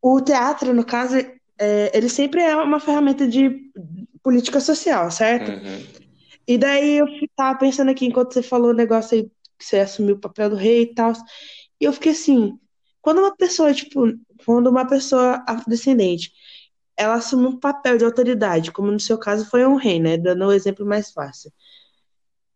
o 0.00 0.20
teatro, 0.20 0.72
no 0.72 0.84
caso, 0.84 1.16
é, 1.58 1.90
ele 1.96 2.08
sempre 2.08 2.40
é 2.40 2.56
uma 2.56 2.80
ferramenta 2.80 3.26
de 3.26 3.70
política 4.22 4.60
social, 4.60 5.10
certo? 5.10 5.50
uhum. 5.50 5.86
E 6.46 6.56
daí 6.56 6.98
eu 6.98 7.06
tava 7.36 7.58
pensando 7.58 7.90
aqui, 7.90 8.06
enquanto 8.06 8.32
você 8.32 8.42
falou 8.42 8.70
o 8.70 8.74
negócio 8.74 9.16
aí, 9.16 9.30
que 9.58 9.64
você 9.64 9.80
assumiu 9.80 10.14
o 10.14 10.20
papel 10.20 10.50
do 10.50 10.56
rei 10.56 10.82
e 10.82 10.94
tal, 10.94 11.12
e 11.80 11.84
eu 11.84 11.92
fiquei 11.92 12.12
assim, 12.12 12.58
quando 13.02 13.18
uma 13.18 13.36
pessoa, 13.36 13.74
tipo, 13.74 14.06
quando 14.44 14.68
uma 14.68 14.86
pessoa 14.86 15.44
afrodescendente, 15.46 16.32
ela 16.96 17.14
assume 17.14 17.46
um 17.46 17.58
papel 17.58 17.98
de 17.98 18.04
autoridade, 18.04 18.72
como 18.72 18.90
no 18.90 18.98
seu 19.00 19.18
caso 19.18 19.48
foi 19.48 19.66
um 19.66 19.76
rei, 19.76 20.00
né, 20.00 20.16
dando 20.16 20.46
o 20.46 20.52
exemplo 20.52 20.86
mais 20.86 21.10
fácil. 21.12 21.52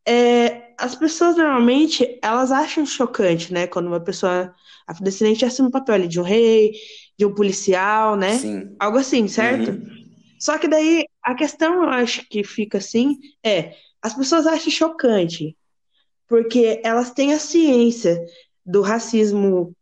É, 0.07 0.73
as 0.79 0.95
pessoas 0.95 1.37
normalmente, 1.37 2.19
elas 2.23 2.51
acham 2.51 2.85
chocante, 2.85 3.53
né, 3.53 3.67
quando 3.67 3.87
uma 3.87 4.01
pessoa 4.01 4.55
afrodescendente 4.87 5.45
assume 5.45 5.69
o 5.69 5.73
papel 5.73 5.95
ali 5.95 6.09
de 6.09 6.21
um 6.21 6.25
rei, 6.25 6.73
de 7.17 7.25
um 7.25 7.35
policial, 7.35 8.17
né, 8.17 8.39
sim. 8.39 8.75
algo 8.79 8.99
assim, 8.99 9.29
certo? 9.29 9.71
Uhum. 9.71 10.03
Só 10.41 10.59
que 10.59 10.67
daí 10.67 11.07
a 11.23 11.35
questão, 11.35 11.85
eu 11.85 11.89
acho 11.89 12.29
que 12.29 12.43
fica 12.43 12.79
assim, 12.79 13.17
é 13.45 13.75
as 14.03 14.15
pessoas 14.15 14.49
acham 14.49 14.73
chocante, 14.73 15.57
porque 16.29 16.81
elas 16.83 17.13
têm 17.13 17.33
a 17.33 17.39
ciência 17.39 18.21
do 18.67 18.83
racismo 18.83 19.73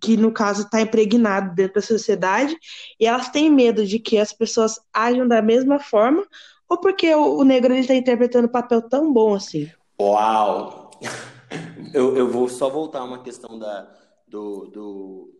que 0.00 0.16
no 0.16 0.32
caso 0.32 0.62
está 0.62 0.80
impregnado 0.80 1.54
dentro 1.54 1.74
da 1.74 1.82
sociedade 1.82 2.56
e 2.98 3.06
elas 3.06 3.30
têm 3.30 3.50
medo 3.50 3.86
de 3.86 3.98
que 3.98 4.18
as 4.18 4.32
pessoas 4.32 4.78
ajam 4.92 5.26
da 5.26 5.42
mesma 5.42 5.78
forma 5.78 6.26
ou 6.68 6.78
porque 6.80 7.14
o, 7.14 7.38
o 7.38 7.44
negro 7.44 7.74
está 7.74 7.94
interpretando 7.94 8.46
um 8.46 8.52
papel 8.52 8.82
tão 8.88 9.12
bom 9.12 9.34
assim. 9.34 9.70
Uau! 10.00 10.90
Eu, 11.94 12.16
eu 12.16 12.28
vou 12.30 12.48
só 12.48 12.68
voltar 12.68 13.00
a 13.00 13.04
uma 13.04 13.22
questão 13.22 13.58
da, 13.58 13.90
do, 14.26 14.66
do- 14.66 15.34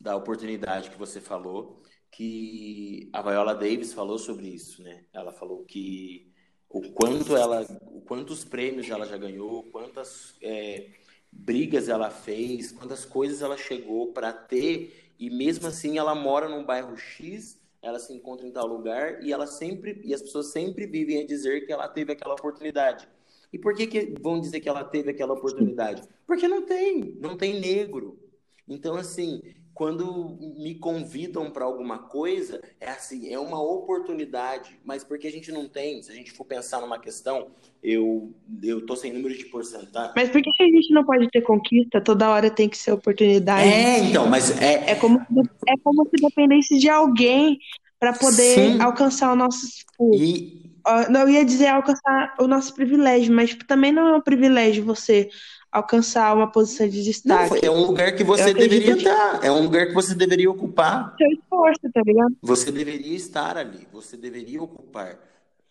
da 0.00 0.16
oportunidade 0.16 0.90
que 0.90 0.98
você 0.98 1.20
falou, 1.20 1.80
que 2.10 3.08
a 3.12 3.22
Viola 3.22 3.54
Davis 3.54 3.92
falou 3.92 4.18
sobre 4.18 4.48
isso, 4.48 4.82
né? 4.82 5.04
Ela 5.12 5.32
falou 5.32 5.64
que 5.64 6.32
o 6.68 6.90
quanto 6.92 7.36
ela, 7.36 7.64
o 7.92 8.00
quantos 8.02 8.44
prêmios 8.44 8.90
ela 8.90 9.06
já 9.06 9.16
ganhou, 9.16 9.62
quantas 9.70 10.34
é, 10.42 10.90
brigas 11.30 11.88
ela 11.88 12.10
fez, 12.10 12.72
quantas 12.72 13.04
coisas 13.04 13.40
ela 13.40 13.56
chegou 13.56 14.12
para 14.12 14.32
ter, 14.32 15.12
e 15.18 15.30
mesmo 15.30 15.68
assim 15.68 15.98
ela 15.98 16.14
mora 16.16 16.48
num 16.48 16.64
bairro 16.64 16.96
X 16.96 17.61
ela 17.82 17.98
se 17.98 18.12
encontra 18.14 18.46
em 18.46 18.52
tal 18.52 18.66
lugar 18.66 19.22
e 19.22 19.32
ela 19.32 19.46
sempre 19.46 20.00
e 20.04 20.14
as 20.14 20.22
pessoas 20.22 20.52
sempre 20.52 20.86
vivem 20.86 21.22
a 21.22 21.26
dizer 21.26 21.66
que 21.66 21.72
ela 21.72 21.88
teve 21.88 22.12
aquela 22.12 22.34
oportunidade. 22.34 23.08
E 23.52 23.58
por 23.58 23.74
que, 23.74 23.86
que 23.86 24.14
vão 24.20 24.40
dizer 24.40 24.60
que 24.60 24.68
ela 24.68 24.84
teve 24.84 25.10
aquela 25.10 25.34
oportunidade? 25.34 26.02
Porque 26.26 26.48
não 26.48 26.64
tem, 26.64 27.18
não 27.20 27.36
tem 27.36 27.60
negro. 27.60 28.18
Então, 28.66 28.94
assim, 28.94 29.42
quando 29.74 30.36
me 30.58 30.74
convidam 30.74 31.50
para 31.50 31.64
alguma 31.64 31.98
coisa, 31.98 32.60
é 32.80 32.90
assim, 32.90 33.32
é 33.32 33.38
uma 33.38 33.60
oportunidade, 33.62 34.78
mas 34.84 35.02
porque 35.02 35.26
a 35.26 35.30
gente 35.30 35.50
não 35.50 35.66
tem, 35.66 36.02
se 36.02 36.12
a 36.12 36.14
gente 36.14 36.30
for 36.32 36.44
pensar 36.44 36.80
numa 36.80 36.98
questão, 36.98 37.48
eu 37.82 38.32
eu 38.62 38.84
tô 38.84 38.94
sem 38.94 39.12
número 39.12 39.36
de 39.36 39.46
porcentagem. 39.46 40.12
Mas 40.14 40.28
por 40.28 40.42
que 40.42 40.50
a 40.62 40.66
gente 40.66 40.92
não 40.92 41.04
pode 41.04 41.28
ter 41.30 41.40
conquista? 41.40 42.00
Toda 42.00 42.30
hora 42.30 42.50
tem 42.50 42.68
que 42.68 42.76
ser 42.76 42.92
oportunidade. 42.92 43.68
É, 43.68 43.98
então, 44.00 44.26
mas 44.28 44.60
é 44.60 44.90
é 44.90 44.94
como 44.94 45.20
é 45.66 45.74
como 45.82 46.04
se 46.04 46.16
dependesse 46.20 46.78
de 46.78 46.88
alguém 46.88 47.58
para 47.98 48.12
poder 48.12 48.54
Sim. 48.54 48.80
alcançar 48.80 49.32
o 49.32 49.36
nosso 49.36 49.66
tipo, 49.68 50.14
e... 50.14 50.70
Não, 51.08 51.20
eu 51.20 51.28
ia 51.28 51.44
dizer 51.44 51.68
alcançar 51.68 52.34
o 52.40 52.48
nosso 52.48 52.74
privilégio, 52.74 53.32
mas 53.32 53.50
tipo, 53.50 53.64
também 53.64 53.92
não 53.92 54.08
é 54.08 54.16
um 54.16 54.20
privilégio 54.20 54.84
você 54.84 55.30
alcançar 55.72 56.36
uma 56.36 56.46
posição 56.46 56.86
de 56.86 57.02
destaque. 57.02 57.54
Não, 57.54 57.58
é 57.62 57.70
um 57.70 57.86
lugar 57.86 58.14
que 58.14 58.22
você 58.22 58.52
deveria 58.52 58.92
que... 58.92 58.98
estar, 58.98 59.42
é 59.42 59.50
um 59.50 59.62
lugar 59.62 59.86
que 59.86 59.94
você 59.94 60.14
deveria 60.14 60.50
ocupar. 60.50 61.14
Seu 61.16 61.28
esforço, 61.32 61.80
tá 61.92 62.02
ligado? 62.04 62.36
Você 62.42 62.70
deveria 62.70 63.16
estar 63.16 63.56
ali, 63.56 63.88
você 63.90 64.16
deveria 64.18 64.62
ocupar. 64.62 65.18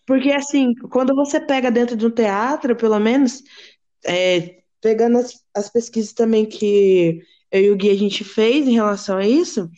Porque 0.07 0.31
assim, 0.31 0.73
quando 0.89 1.13
você 1.15 1.39
pega 1.39 1.69
dentro 1.69 1.95
de 1.95 2.05
um 2.05 2.09
teatro, 2.09 2.75
pelo 2.75 2.99
menos, 2.99 3.43
é, 4.03 4.61
pegando 4.81 5.19
as, 5.19 5.43
as 5.55 5.69
pesquisas 5.69 6.11
também 6.13 6.47
que 6.47 7.21
eu 7.51 7.61
e 7.61 7.71
o 7.71 7.75
Gui 7.75 7.91
a 7.91 7.95
gente 7.95 8.23
fez 8.23 8.67
em 8.67 8.73
relação 8.73 9.17
a 9.17 9.27
isso, 9.27 9.69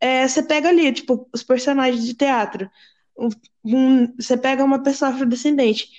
é, 0.00 0.26
você 0.26 0.42
pega 0.42 0.70
ali, 0.70 0.90
tipo, 0.92 1.28
os 1.32 1.42
personagens 1.42 2.04
de 2.04 2.14
teatro. 2.14 2.70
Um, 3.18 3.28
um, 3.62 4.14
você 4.16 4.36
pega 4.36 4.64
uma 4.64 4.82
pessoa 4.82 5.10
afrodescendente 5.10 5.90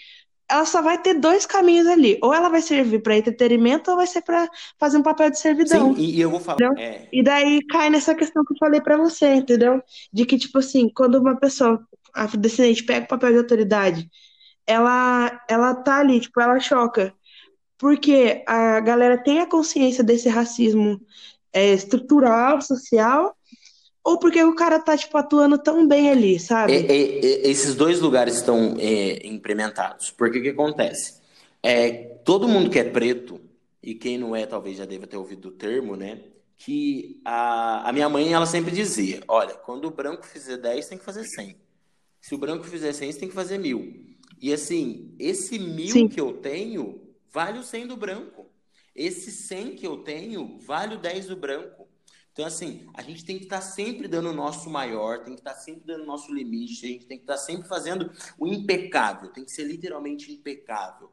ela 0.49 0.65
só 0.65 0.82
vai 0.82 1.01
ter 1.01 1.15
dois 1.15 1.45
caminhos 1.45 1.88
ali. 1.88 2.19
Ou 2.21 2.34
ela 2.34 2.49
vai 2.49 2.62
servir 2.62 3.01
para 3.01 3.17
entretenimento 3.17 3.89
ou 3.89 3.97
vai 3.97 4.08
ser 4.08 4.21
para 4.21 4.49
fazer 4.79 4.97
um 4.97 5.03
papel 5.03 5.29
de 5.29 5.39
servidão. 5.39 5.95
Sim, 5.95 6.01
e, 6.01 6.21
eu 6.21 6.29
vou 6.29 6.39
falar. 6.39 6.60
É... 6.77 7.08
E 7.12 7.23
daí 7.23 7.65
cai 7.67 7.89
nessa 7.89 8.13
questão 8.13 8.43
que 8.43 8.53
eu 8.53 8.58
falei 8.58 8.82
para 8.82 8.97
você, 8.97 9.34
entendeu? 9.34 9.82
De 10.12 10.25
que, 10.25 10.38
tipo 10.38 10.60
assim, 10.60 10.89
quando 10.93 11.15
uma 11.15 11.38
pessoa 11.38 11.86
afrodescendente 12.13 12.84
pega 12.84 13.06
o 13.06 13.10
papel 13.10 13.32
de 13.32 13.38
autoridade, 13.39 14.10
ela, 14.67 15.41
ela 15.49 15.73
tá 15.75 15.99
ali, 15.99 16.19
tipo, 16.19 16.39
ela 16.39 16.60
choca. 16.60 17.13
Porque 17.77 18.43
a 18.47 18.79
galera 18.79 19.17
tem 19.17 19.39
a 19.39 19.49
consciência 19.49 20.03
desse 20.03 20.29
racismo 20.29 21.01
é, 21.51 21.73
estrutural, 21.73 22.62
social, 22.62 23.36
ou 24.04 24.20
porque 24.20 24.44
o 24.44 24.54
cara 24.54 24.80
tá, 24.80 24.98
tipo, 24.98 25.18
atuando 25.18 25.58
tão 25.58 25.88
bem 25.88 26.10
ali, 26.10 26.39
sabe? 26.39 26.74
É, 26.74 26.92
é 26.92 27.48
esses 27.50 27.74
dois 27.74 28.02
lugares 28.02 28.36
estão 28.36 28.76
é, 28.78 29.26
implementados. 29.26 30.12
Porque 30.12 30.39
o 30.39 30.42
que 30.42 30.50
acontece? 30.50 31.22
É, 31.62 31.92
todo 32.26 32.48
mundo 32.48 32.70
que 32.70 32.80
é 32.80 32.84
preto, 32.84 33.39
e 33.82 33.96
quem 33.96 34.18
não 34.18 34.36
é 34.36 34.46
talvez 34.46 34.78
já 34.78 34.86
deva 34.86 35.08
ter 35.08 35.16
ouvido 35.16 35.48
o 35.48 35.52
termo, 35.52 35.96
né? 35.96 36.20
Que 36.58 37.22
a, 37.24 37.89
a 37.89 37.94
minha 37.94 38.10
mãe, 38.10 38.34
ela 38.34 38.46
sempre 38.46 38.72
dizia, 38.72 39.24
olha, 39.28 39.54
quando 39.54 39.86
o 39.86 39.92
branco 39.92 40.26
fizer 40.26 40.58
10, 40.58 40.88
tem 40.88 40.98
que 40.98 41.06
fazer 41.06 41.24
100. 41.24 41.56
Se 42.20 42.36
o 42.36 42.38
branco 42.38 42.66
fizer 42.66 42.92
100, 42.92 43.12
você 43.12 43.20
tem 43.20 43.30
que 43.30 43.36
fazer 43.36 43.58
mil. 43.58 44.04
E 44.42 44.52
assim, 44.52 45.16
esse 45.18 45.58
mil 45.58 45.94
Sim. 45.94 46.08
que 46.10 46.20
eu 46.20 46.34
tenho, 46.34 47.02
vale 47.32 47.60
o 47.60 47.63
100 47.63 47.88
do 47.88 47.96
branco. 47.96 48.50
Esse 48.94 49.32
100 49.32 49.76
que 49.76 49.88
eu 49.88 49.98
tenho, 49.98 50.60
vale 50.60 50.96
o 50.96 51.00
10 51.00 51.28
do 51.28 51.36
branco. 51.38 51.83
Então, 52.34 52.48
assim, 52.48 52.88
a 52.96 53.04
gente 53.04 53.24
tem 53.24 53.38
que 53.38 53.43
estar 53.43 53.58
tá 53.58 53.62
sempre 53.62 54.08
dando 54.08 54.32
o 54.32 54.34
nosso 54.34 54.67
maior, 54.67 55.19
tem 55.19 55.36
que 55.36 55.41
estar 55.41 55.54
tá 55.54 55.60
sempre 55.60 55.84
dando 55.86 56.02
o 56.02 56.08
nosso 56.08 56.34
limite, 56.34 56.84
a 56.84 56.89
gente 56.89 57.06
tem 57.06 57.15
que 57.15 57.24
estar 57.26 57.36
tá 57.36 57.39
sempre 57.39 57.67
fazendo 57.67 58.12
o 58.39 58.48
impecável, 58.48 59.30
tem 59.30 59.46
que 59.46 59.52
ser 59.52 59.65
literalmente 59.65 60.32
impecável. 60.34 61.12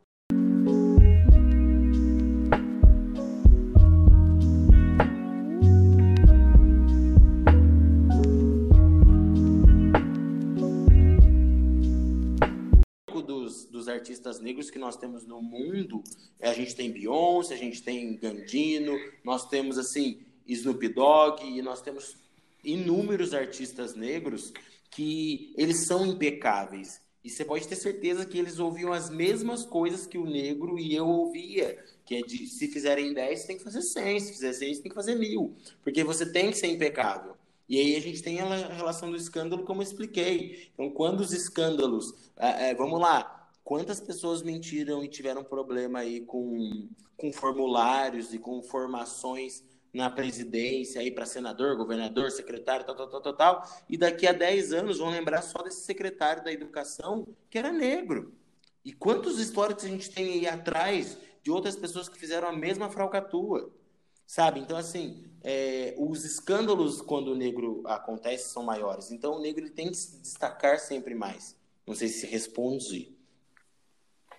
Dos, 13.27 13.67
dos, 13.67 13.87
artistas 13.87 14.41
negros 14.41 14.71
que 14.71 14.79
nós 14.79 14.97
temos 14.97 15.27
no 15.27 15.43
mundo, 15.43 16.03
a 16.41 16.53
gente 16.55 16.75
tem 16.75 16.91
Beyoncé, 16.91 17.55
a 17.55 17.59
gente 17.59 17.83
tem 17.83 18.17
Gandino, 18.17 18.99
nós 19.23 19.47
temos 19.47 19.77
assim 19.79 20.25
Snoop 20.53 20.89
Dogg, 20.89 21.45
e 21.45 21.63
nós 21.63 21.81
temos 21.81 22.17
inúmeros 22.65 23.33
artistas 23.33 23.95
negros 23.95 24.53
que 24.91 25.55
eles 25.57 25.87
são 25.87 26.07
impecáveis. 26.07 27.01
E 27.23 27.29
você 27.29 27.45
pode 27.45 27.69
ter 27.69 27.77
certeza 27.77 28.25
que 28.25 28.39
eles 28.39 28.59
ouviam 28.59 28.93
as 28.93 29.11
mesmas 29.11 29.65
coisas 29.65 30.07
que 30.07 30.17
o 30.17 30.25
negro 30.25 30.79
e 30.79 30.95
eu 30.95 31.07
ouvia. 31.07 31.79
Que 32.05 32.17
é 32.17 32.21
de 32.23 32.47
se 32.47 32.67
fizerem 32.69 33.13
10, 33.13 33.45
tem 33.45 33.57
que 33.59 33.63
fazer 33.63 33.83
100. 33.83 34.21
Se 34.21 34.33
fizer 34.33 34.53
6, 34.53 34.79
tem 34.81 34.89
que 34.89 34.95
fazer 34.95 35.15
mil. 35.17 35.55
Porque 35.83 36.03
você 36.03 36.31
tem 36.31 36.51
que 36.51 36.57
ser 36.57 36.69
impecável. 36.69 37.37
E 37.69 37.79
aí 37.79 37.95
a 37.95 38.01
gente 38.01 38.23
tem 38.23 38.41
a 38.41 38.75
relação 38.75 39.11
do 39.11 39.17
escândalo, 39.17 39.65
como 39.65 39.81
eu 39.81 39.87
expliquei. 39.87 40.71
Então, 40.73 40.91
quando 40.91 41.21
os 41.21 41.33
escândalos. 41.33 42.13
É, 42.37 42.71
é, 42.71 42.75
vamos 42.75 42.99
lá. 42.99 43.49
Quantas 43.63 44.01
pessoas 44.01 44.43
mentiram 44.43 45.05
e 45.05 45.09
tiveram 45.09 45.45
problema 45.45 46.01
aí 46.01 46.23
com, 46.23 46.89
com 47.17 47.33
formulários 47.33 48.33
e 48.33 48.39
com 48.39 48.63
formações 48.63 49.63
na 49.93 50.09
presidência, 50.09 51.01
aí 51.01 51.11
para 51.11 51.27
senador, 51.27 51.77
governador, 51.77 52.31
secretário, 52.31 52.87
tal, 52.87 52.95
tal, 52.95 53.09
tal, 53.09 53.21
tal, 53.21 53.33
tal, 53.35 53.69
e 53.89 53.97
daqui 53.97 54.27
a 54.27 54.33
10 54.33 54.73
anos 54.73 54.99
vão 54.99 55.11
lembrar 55.11 55.43
só 55.43 55.63
desse 55.63 55.81
secretário 55.81 56.45
da 56.45 56.53
educação 56.53 57.27
que 57.49 57.59
era 57.59 57.73
negro. 57.73 58.33
E 58.85 58.93
quantos 58.93 59.39
históricos 59.39 59.85
a 59.85 59.89
gente 59.89 60.11
tem 60.11 60.33
aí 60.33 60.47
atrás 60.47 61.19
de 61.43 61.51
outras 61.51 61.77
pessoas 61.77 62.09
que 62.09 62.19
fizeram 62.19 62.49
a 62.49 62.53
mesma 62.53 62.89
fraucatua, 62.89 63.71
sabe? 64.27 64.61
Então, 64.61 64.77
assim, 64.77 65.25
é, 65.43 65.95
os 65.99 66.25
escândalos 66.25 67.01
quando 67.01 67.29
o 67.29 67.37
negro 67.37 67.83
acontece 67.87 68.51
são 68.51 68.63
maiores. 68.63 69.11
Então, 69.11 69.35
o 69.35 69.41
negro 69.41 69.69
tem 69.71 69.89
que 69.89 69.97
se 69.97 70.21
destacar 70.21 70.79
sempre 70.79 71.15
mais. 71.15 71.57
Não 71.87 71.95
sei 71.95 72.09
se 72.09 72.27
responde. 72.27 73.17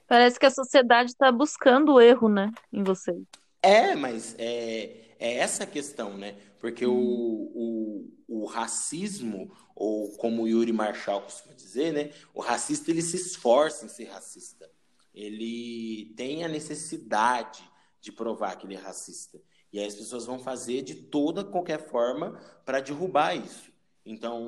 Parece 0.08 0.40
que 0.40 0.46
a 0.46 0.52
sociedade 0.52 1.12
está 1.12 1.32
buscando 1.32 1.94
o 1.94 2.02
erro, 2.02 2.28
né, 2.28 2.52
em 2.72 2.84
você. 2.84 3.22
É, 3.64 3.96
mas 3.96 4.36
é, 4.40 5.01
é 5.22 5.38
essa 5.38 5.64
a 5.66 5.68
questão, 5.68 6.18
né? 6.18 6.36
Porque 6.60 6.84
o, 6.84 6.92
o, 6.96 8.12
o 8.28 8.46
racismo, 8.46 9.56
ou 9.76 10.12
como 10.18 10.42
o 10.42 10.48
Yuri 10.48 10.74
Marshall 10.74 11.22
costuma 11.22 11.54
dizer, 11.54 11.94
né? 11.94 12.12
O 12.34 12.42
racista 12.42 12.90
ele 12.90 13.04
se 13.04 13.18
esforça 13.18 13.86
em 13.86 13.90
ser 13.90 14.06
racista. 14.06 14.68
Ele 15.14 16.12
tem 16.18 16.44
a 16.44 16.48
necessidade 16.48 17.64
de 18.02 18.12
provar 18.12 18.56
que 18.56 18.66
ele 18.66 18.74
é 18.74 18.80
racista. 18.80 19.40
E 19.72 19.80
aí 19.80 19.86
as 19.86 19.94
pessoas 19.94 20.26
vão 20.26 20.40
fazer 20.40 20.82
de 20.82 20.96
toda 20.96 21.44
qualquer 21.44 21.80
forma 21.88 22.32
para 22.66 22.80
derrubar 22.80 23.36
isso. 23.36 23.72
Então, 24.04 24.42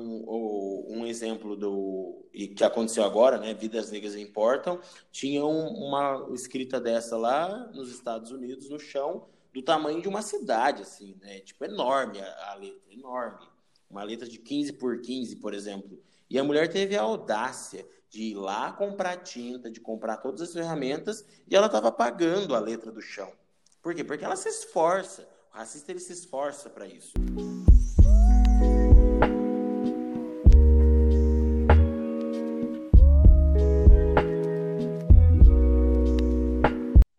um 0.88 1.06
exemplo 1.06 1.54
do 1.56 2.28
e 2.34 2.48
que 2.48 2.64
aconteceu 2.64 3.04
agora, 3.04 3.38
né? 3.38 3.54
Vidas 3.54 3.92
Negras 3.92 4.16
Importam, 4.16 4.80
tinha 5.12 5.44
uma 5.44 6.28
escrita 6.34 6.80
dessa 6.80 7.16
lá 7.16 7.70
nos 7.72 7.92
Estados 7.92 8.32
Unidos, 8.32 8.68
no 8.68 8.80
chão, 8.80 9.28
do 9.54 9.62
tamanho 9.62 10.02
de 10.02 10.08
uma 10.08 10.20
cidade, 10.20 10.82
assim, 10.82 11.16
né? 11.22 11.38
Tipo, 11.38 11.64
enorme 11.64 12.20
a, 12.20 12.50
a 12.50 12.54
letra, 12.54 12.92
enorme. 12.92 13.48
Uma 13.88 14.02
letra 14.02 14.28
de 14.28 14.36
15 14.36 14.72
por 14.72 15.00
15, 15.00 15.36
por 15.36 15.54
exemplo. 15.54 16.02
E 16.28 16.36
a 16.36 16.42
mulher 16.42 16.68
teve 16.68 16.96
a 16.96 17.02
audácia 17.02 17.86
de 18.10 18.24
ir 18.24 18.34
lá 18.34 18.72
comprar 18.72 19.18
tinta, 19.18 19.70
de 19.70 19.80
comprar 19.80 20.16
todas 20.16 20.40
as 20.40 20.52
ferramentas, 20.52 21.24
e 21.46 21.54
ela 21.54 21.66
estava 21.66 21.92
pagando 21.92 22.54
a 22.54 22.58
letra 22.58 22.90
do 22.90 23.00
chão. 23.00 23.32
Por 23.80 23.94
quê? 23.94 24.02
Porque 24.02 24.24
ela 24.24 24.36
se 24.36 24.48
esforça. 24.48 25.28
O 25.52 25.56
racista 25.56 25.92
ele 25.92 26.00
se 26.00 26.12
esforça 26.12 26.68
para 26.68 26.88
isso. 26.88 27.12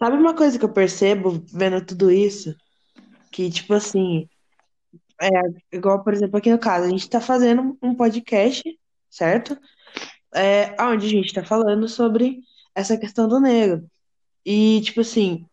Sabe 0.06 0.18
uma 0.18 0.36
coisa 0.36 0.60
que 0.60 0.64
eu 0.64 0.72
percebo 0.72 1.44
vendo 1.52 1.84
tudo 1.84 2.12
isso? 2.12 2.56
Que, 3.32 3.50
tipo 3.50 3.74
assim, 3.74 4.30
é 5.20 5.30
igual, 5.76 6.04
por 6.04 6.14
exemplo, 6.14 6.38
aqui 6.38 6.52
no 6.52 6.60
caso, 6.60 6.86
a 6.86 6.90
gente 6.90 7.10
tá 7.10 7.20
fazendo 7.20 7.76
um 7.82 7.96
podcast, 7.96 8.64
certo? 9.10 9.58
É, 10.32 10.80
onde 10.80 11.08
a 11.08 11.10
gente 11.10 11.34
tá 11.34 11.44
falando 11.44 11.90
sobre 11.90 12.38
essa 12.76 12.96
questão 12.96 13.28
do 13.28 13.40
negro. 13.40 13.84
E, 14.46 14.80
tipo 14.82 15.02
assim, 15.02 15.44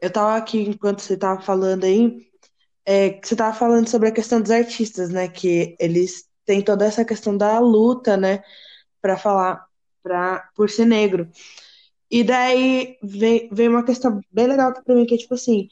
eu 0.00 0.08
tava 0.08 0.36
aqui 0.36 0.60
enquanto 0.60 1.00
você 1.00 1.16
tava 1.16 1.40
falando 1.40 1.82
aí, 1.82 2.16
é, 2.86 3.20
você 3.20 3.34
tava 3.34 3.56
falando 3.56 3.88
sobre 3.88 4.08
a 4.08 4.12
questão 4.12 4.40
dos 4.40 4.52
artistas, 4.52 5.10
né? 5.10 5.26
Que 5.26 5.74
eles 5.80 6.28
têm 6.44 6.62
toda 6.62 6.84
essa 6.86 7.04
questão 7.04 7.36
da 7.36 7.58
luta, 7.58 8.16
né? 8.16 8.40
Pra 9.02 9.16
falar, 9.16 9.66
pra, 10.00 10.48
por 10.54 10.70
ser 10.70 10.84
negro. 10.84 11.28
E 12.10 12.24
daí 12.24 12.96
vem, 13.02 13.48
vem 13.52 13.68
uma 13.68 13.84
questão 13.84 14.20
bem 14.32 14.46
legal 14.46 14.72
para 14.72 14.94
mim, 14.94 15.06
que 15.06 15.14
é 15.14 15.18
tipo 15.18 15.34
assim, 15.34 15.68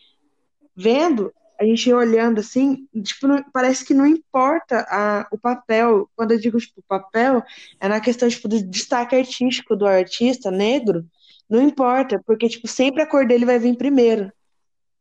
vendo 0.77 1.33
a 1.59 1.65
gente 1.65 1.93
olhando 1.93 2.39
assim, 2.39 2.87
tipo, 3.03 3.27
não, 3.27 3.43
parece 3.53 3.85
que 3.85 3.93
não 3.93 4.07
importa 4.07 4.87
a, 4.89 5.27
o 5.33 5.37
papel. 5.37 6.09
Quando 6.15 6.31
eu 6.31 6.39
digo 6.39 6.57
tipo, 6.59 6.81
papel, 6.87 7.43
é 7.81 7.89
na 7.89 8.01
questão 8.01 8.29
tipo, 8.29 8.47
do 8.47 8.63
destaque 8.63 9.17
artístico 9.17 9.75
do 9.75 9.85
artista 9.85 10.53
negro. 10.53 11.05
Não 11.51 11.61
importa, 11.61 12.23
porque 12.25 12.49
tipo, 12.49 12.69
sempre 12.69 13.03
a 13.03 13.07
cor 13.07 13.27
dele 13.27 13.45
vai 13.45 13.59
vir 13.59 13.77
primeiro. 13.77 14.33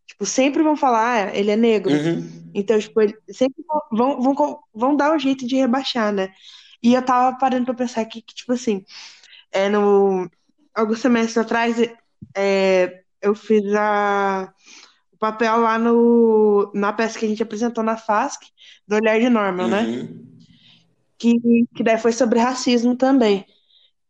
Tipo, 0.08 0.26
sempre 0.26 0.64
vão 0.64 0.76
falar, 0.76 1.28
ah, 1.28 1.38
ele 1.38 1.52
é 1.52 1.56
negro. 1.56 1.94
Uhum. 1.94 2.50
Então, 2.56 2.80
tipo, 2.80 3.00
sempre 3.30 3.64
vão, 3.92 4.20
vão, 4.20 4.60
vão 4.74 4.96
dar 4.96 5.14
um 5.14 5.20
jeito 5.20 5.46
de 5.46 5.58
rebaixar, 5.58 6.12
né? 6.12 6.32
E 6.82 6.96
eu 6.96 7.02
tava 7.04 7.38
parando 7.38 7.66
pra 7.66 7.76
pensar 7.76 8.02
aqui 8.02 8.22
que, 8.22 8.34
tipo 8.34 8.54
assim, 8.54 8.84
é, 9.52 9.70
no, 9.70 10.28
alguns 10.78 11.00
semestres 11.00 11.38
atrás, 11.38 11.76
é, 12.36 13.02
eu 13.20 13.34
fiz 13.34 13.64
a, 13.74 14.54
o 15.12 15.18
papel 15.18 15.58
lá 15.58 15.80
no, 15.80 16.72
na 16.74 16.94
peça 16.94 17.18
que 17.18 17.26
a 17.26 17.28
gente 17.28 17.42
apresentou 17.42 17.84
na 17.84 17.98
FASC, 17.98 18.46
do 18.88 18.96
Olhar 18.96 19.20
de 19.20 19.28
Norma, 19.28 19.68
né? 19.68 19.82
Uhum. 19.82 20.38
Que, 21.18 21.34
que 21.76 21.84
daí 21.84 21.98
foi 21.98 22.12
sobre 22.12 22.40
racismo 22.40 22.96
também. 22.96 23.44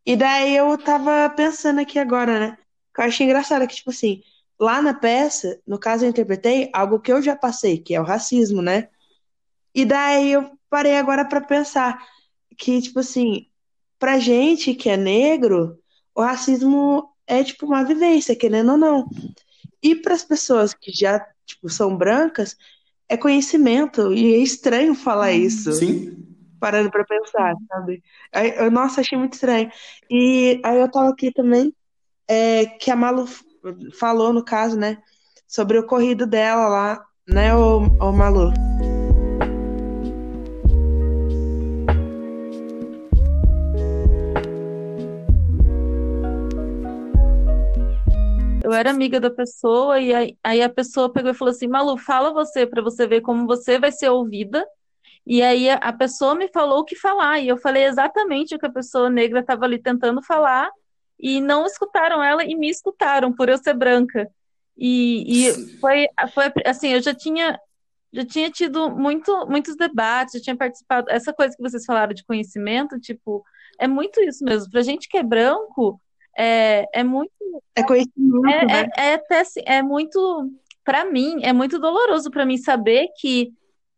E 0.05 0.15
daí 0.17 0.57
eu 0.57 0.77
tava 0.77 1.29
pensando 1.29 1.79
aqui 1.79 1.97
agora, 1.97 2.37
né? 2.37 2.57
Que 2.93 3.01
eu 3.01 3.05
achei 3.05 3.25
engraçado 3.25 3.65
que, 3.65 3.75
tipo 3.75 3.89
assim, 3.89 4.21
lá 4.59 4.81
na 4.81 4.93
peça, 4.93 5.59
no 5.65 5.79
caso 5.79 6.03
eu 6.03 6.09
interpretei 6.09 6.69
algo 6.73 6.99
que 6.99 7.11
eu 7.11 7.21
já 7.21 7.35
passei, 7.35 7.77
que 7.77 7.95
é 7.95 8.01
o 8.01 8.05
racismo, 8.05 8.61
né? 8.61 8.89
E 9.73 9.85
daí 9.85 10.33
eu 10.33 10.51
parei 10.69 10.97
agora 10.97 11.23
para 11.23 11.39
pensar 11.39 12.05
que, 12.57 12.81
tipo 12.81 12.99
assim, 12.99 13.47
pra 13.97 14.19
gente 14.19 14.73
que 14.73 14.89
é 14.89 14.97
negro, 14.97 15.79
o 16.17 16.21
racismo 16.21 17.09
é 17.27 17.43
tipo 17.43 17.67
uma 17.67 17.83
vivência, 17.83 18.35
querendo 18.35 18.71
ou 18.71 18.77
não. 18.77 19.07
E 19.83 19.93
para 19.93 20.15
as 20.15 20.23
pessoas 20.23 20.73
que 20.73 20.91
já 20.91 21.23
tipo, 21.45 21.69
são 21.69 21.95
brancas, 21.95 22.57
é 23.07 23.15
conhecimento, 23.15 24.11
e 24.11 24.33
é 24.33 24.37
estranho 24.37 24.95
falar 24.95 25.31
isso. 25.31 25.71
Sim. 25.73 26.17
Parando 26.59 26.89
para 26.89 27.05
pensar, 27.05 27.53
sabe? 27.69 28.03
Aí, 28.33 28.51
eu, 28.57 28.71
nossa, 28.71 29.01
achei 29.01 29.15
muito 29.15 29.33
estranho. 29.33 29.69
E 30.09 30.59
aí 30.65 30.79
eu 30.79 30.89
tava 30.89 31.09
aqui 31.09 31.31
também, 31.31 31.71
é, 32.27 32.65
que 32.65 32.89
a 32.89 32.95
Malu 32.95 33.27
falou, 33.93 34.33
no 34.33 34.43
caso, 34.43 34.75
né, 34.75 34.97
sobre 35.47 35.77
o 35.77 35.81
ocorrido 35.81 36.25
dela 36.25 36.67
lá, 36.67 37.05
né, 37.27 37.55
o, 37.55 37.77
o 37.77 38.11
Malu? 38.11 38.66
Eu 48.67 48.73
era 48.73 48.89
amiga 48.89 49.17
da 49.17 49.31
pessoa 49.31 49.97
e 49.97 50.13
aí, 50.13 50.37
aí 50.43 50.61
a 50.61 50.67
pessoa 50.67 51.09
pegou 51.09 51.31
e 51.31 51.33
falou 51.33 51.53
assim: 51.53 51.69
Malu, 51.69 51.97
fala 51.97 52.33
você 52.33 52.67
para 52.67 52.81
você 52.81 53.07
ver 53.07 53.21
como 53.21 53.47
você 53.47 53.79
vai 53.79 53.93
ser 53.93 54.09
ouvida. 54.09 54.67
E 55.25 55.41
aí 55.41 55.69
a, 55.69 55.93
pessoa 55.93 56.35
me 56.35 56.49
falou 56.49 56.79
o 56.79 56.83
que 56.83 56.95
falar 56.95 57.39
e 57.39 57.47
eu 57.47 57.57
falei 57.57 57.85
exatamente 57.85 58.53
o 58.53 58.59
que 58.59 58.65
a 58.65 58.71
pessoa 58.71 59.09
negra 59.09 59.39
estava 59.39 59.63
ali 59.63 59.81
tentando 59.81 60.21
falar 60.21 60.69
e 61.17 61.39
não 61.39 61.65
escutaram 61.65 62.21
ela 62.21 62.43
e 62.43 62.55
me 62.55 62.69
escutaram 62.69 63.31
por 63.31 63.47
eu 63.47 63.57
ser 63.57 63.73
branca. 63.73 64.29
E, 64.77 65.47
e 65.47 65.77
foi, 65.79 66.05
foi 66.33 66.51
assim, 66.65 66.89
eu 66.89 67.01
já 67.01 67.13
tinha 67.13 67.57
já 68.11 68.25
tinha 68.25 68.49
tido 68.49 68.89
muito, 68.89 69.47
muitos 69.47 69.77
debates, 69.77 70.33
já 70.33 70.41
tinha 70.41 70.57
participado. 70.57 71.09
Essa 71.09 71.31
coisa 71.33 71.55
que 71.55 71.63
vocês 71.63 71.85
falaram 71.85 72.13
de 72.13 72.25
conhecimento, 72.25 72.99
tipo, 72.99 73.45
é 73.79 73.87
muito 73.87 74.19
isso 74.21 74.43
mesmo. 74.43 74.69
Pra 74.69 74.81
gente 74.81 75.07
que 75.07 75.17
é 75.17 75.23
branco, 75.23 76.01
é, 76.37 76.85
é 76.93 77.03
muito. 77.03 77.31
É 77.75 77.83
conhecimento, 77.83 78.47
é, 78.47 78.65
né? 78.65 78.89
é, 78.95 79.09
é, 79.09 79.13
até, 79.15 79.39
assim, 79.39 79.61
é 79.65 79.81
muito. 79.81 80.51
Para 80.83 81.03
mim, 81.03 81.39
é 81.43 81.51
muito 81.51 81.79
doloroso 81.79 82.31
para 82.31 82.45
mim 82.45 82.57
saber 82.57 83.09
que, 83.19 83.51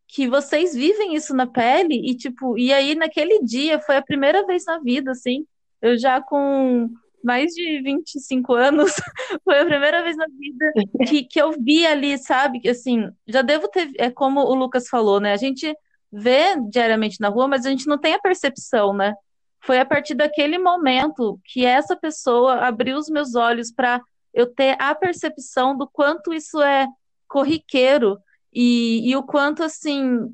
que 0.07 0.27
vocês 0.27 0.73
vivem 0.73 1.13
isso 1.13 1.35
na 1.35 1.45
pele 1.45 2.01
e, 2.09 2.15
tipo, 2.15 2.57
e 2.57 2.73
aí 2.73 2.95
naquele 2.95 3.43
dia 3.43 3.79
foi 3.79 3.97
a 3.97 4.01
primeira 4.01 4.45
vez 4.45 4.65
na 4.65 4.79
vida, 4.79 5.11
assim. 5.11 5.45
Eu 5.81 5.97
já 5.97 6.19
com 6.21 6.89
mais 7.23 7.51
de 7.53 7.81
25 7.81 8.53
anos, 8.53 8.91
foi 9.43 9.59
a 9.59 9.65
primeira 9.65 10.01
vez 10.01 10.15
na 10.17 10.25
vida 10.27 10.71
que, 11.07 11.23
que 11.23 11.39
eu 11.39 11.51
vi 11.51 11.85
ali, 11.85 12.17
sabe? 12.17 12.59
Que 12.59 12.69
assim, 12.69 13.09
já 13.27 13.41
devo 13.41 13.67
ter. 13.67 13.91
É 13.97 14.09
como 14.09 14.39
o 14.39 14.55
Lucas 14.55 14.87
falou, 14.87 15.19
né? 15.19 15.33
A 15.33 15.37
gente 15.37 15.71
vê 16.11 16.55
diariamente 16.69 17.19
na 17.19 17.29
rua, 17.29 17.47
mas 17.47 17.65
a 17.65 17.69
gente 17.69 17.87
não 17.87 17.99
tem 17.99 18.13
a 18.13 18.19
percepção, 18.19 18.93
né? 18.93 19.13
Foi 19.61 19.79
a 19.79 19.85
partir 19.85 20.15
daquele 20.15 20.57
momento 20.57 21.39
que 21.45 21.65
essa 21.65 21.95
pessoa 21.95 22.55
abriu 22.65 22.97
os 22.97 23.09
meus 23.09 23.35
olhos 23.35 23.71
para 23.71 24.01
eu 24.33 24.47
ter 24.47 24.75
a 24.79 24.93
percepção 24.95 25.75
do 25.77 25.87
quanto 25.87 26.33
isso 26.33 26.61
é 26.61 26.87
corriqueiro 27.27 28.17
e, 28.53 29.09
e 29.09 29.15
o 29.15 29.23
quanto 29.23 29.63
assim 29.63 30.33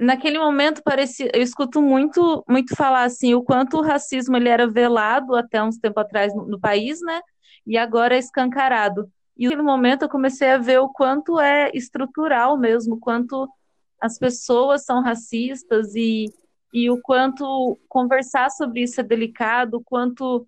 naquele 0.00 0.38
momento 0.38 0.82
parecia 0.82 1.30
eu 1.34 1.42
escuto 1.42 1.82
muito 1.82 2.44
muito 2.48 2.74
falar 2.76 3.02
assim 3.02 3.34
o 3.34 3.42
quanto 3.42 3.78
o 3.78 3.82
racismo 3.82 4.36
ele 4.36 4.48
era 4.48 4.68
velado 4.68 5.34
até 5.34 5.62
uns 5.62 5.78
tempo 5.78 5.98
atrás 5.98 6.34
no, 6.34 6.46
no 6.46 6.58
país 6.58 7.00
né 7.02 7.20
e 7.68 7.76
agora 7.76 8.16
é 8.16 8.18
escancarado. 8.18 9.10
E 9.36 9.44
naquele 9.46 9.62
momento 9.62 10.02
eu 10.02 10.08
comecei 10.08 10.50
a 10.50 10.58
ver 10.58 10.80
o 10.80 10.88
quanto 10.88 11.38
é 11.38 11.70
estrutural 11.74 12.56
mesmo 12.56 12.98
quanto 12.98 13.46
as 14.00 14.18
pessoas 14.18 14.84
são 14.84 15.02
racistas 15.02 15.94
e 15.94 16.24
e 16.72 16.90
o 16.90 17.00
quanto 17.00 17.78
conversar 17.88 18.50
sobre 18.50 18.82
isso 18.82 19.00
é 19.00 19.04
delicado, 19.04 19.78
o 19.78 19.82
quanto 19.82 20.46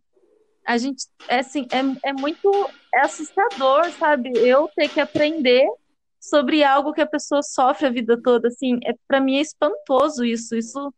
a 0.66 0.76
gente 0.76 1.06
é 1.28 1.38
assim, 1.38 1.66
é, 1.72 2.10
é 2.10 2.12
muito 2.12 2.50
é 2.94 3.00
assustador, 3.00 3.90
sabe? 3.92 4.30
Eu 4.36 4.68
ter 4.74 4.88
que 4.88 5.00
aprender 5.00 5.66
sobre 6.20 6.62
algo 6.62 6.92
que 6.92 7.00
a 7.00 7.06
pessoa 7.06 7.42
sofre 7.42 7.86
a 7.86 7.90
vida 7.90 8.20
toda, 8.22 8.48
assim, 8.48 8.78
é 8.84 8.94
para 9.08 9.20
mim 9.20 9.36
é 9.36 9.40
espantoso 9.40 10.24
isso. 10.24 10.54
Isso 10.54 10.92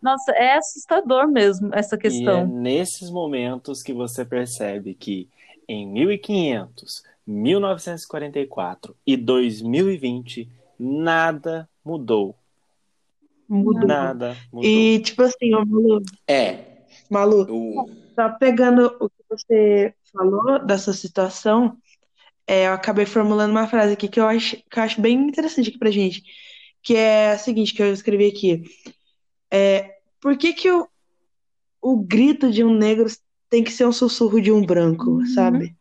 nossa, 0.00 0.30
é 0.32 0.54
assustador 0.54 1.28
mesmo 1.28 1.70
essa 1.74 1.98
questão. 1.98 2.40
E 2.40 2.42
é 2.42 2.46
nesses 2.46 3.10
momentos 3.10 3.82
que 3.82 3.92
você 3.92 4.24
percebe 4.24 4.94
que 4.94 5.28
em 5.66 5.86
1500, 5.86 7.02
1944 7.26 8.96
e 9.06 9.16
2020 9.16 10.48
nada 10.78 11.68
mudou 11.84 12.37
Mudou. 13.48 13.86
Nada. 13.86 14.36
Mudou. 14.52 14.68
E, 14.70 15.00
tipo 15.00 15.22
assim, 15.22 15.54
ô 15.54 15.64
Malu, 15.64 16.02
É. 16.26 16.58
Malu, 17.10 17.46
O... 17.50 17.90
tá 18.14 18.28
pegando 18.28 18.94
o 19.00 19.08
que 19.08 19.22
você 19.28 19.94
falou 20.12 20.58
dessa 20.64 20.92
situação, 20.92 21.76
é, 22.46 22.66
eu 22.66 22.72
acabei 22.72 23.06
formulando 23.06 23.50
uma 23.50 23.66
frase 23.66 23.92
aqui 23.94 24.08
que 24.08 24.20
eu 24.20 24.26
acho, 24.26 24.56
que 24.70 24.78
eu 24.78 24.82
acho 24.82 25.00
bem 25.00 25.14
interessante 25.28 25.70
aqui 25.70 25.78
pra 25.78 25.90
gente, 25.90 26.22
que 26.82 26.94
é 26.96 27.32
a 27.32 27.38
seguinte, 27.38 27.74
que 27.74 27.82
eu 27.82 27.92
escrevi 27.92 28.26
aqui. 28.26 28.62
É, 29.50 29.96
por 30.20 30.36
que 30.36 30.52
que 30.52 30.70
o, 30.70 30.86
o 31.80 31.96
grito 31.98 32.50
de 32.50 32.62
um 32.64 32.74
negro 32.74 33.06
tem 33.48 33.64
que 33.64 33.70
ser 33.72 33.86
um 33.86 33.92
sussurro 33.92 34.40
de 34.42 34.52
um 34.52 34.64
branco, 34.64 35.10
Uhum. 35.10 35.26
sabe? 35.26 35.74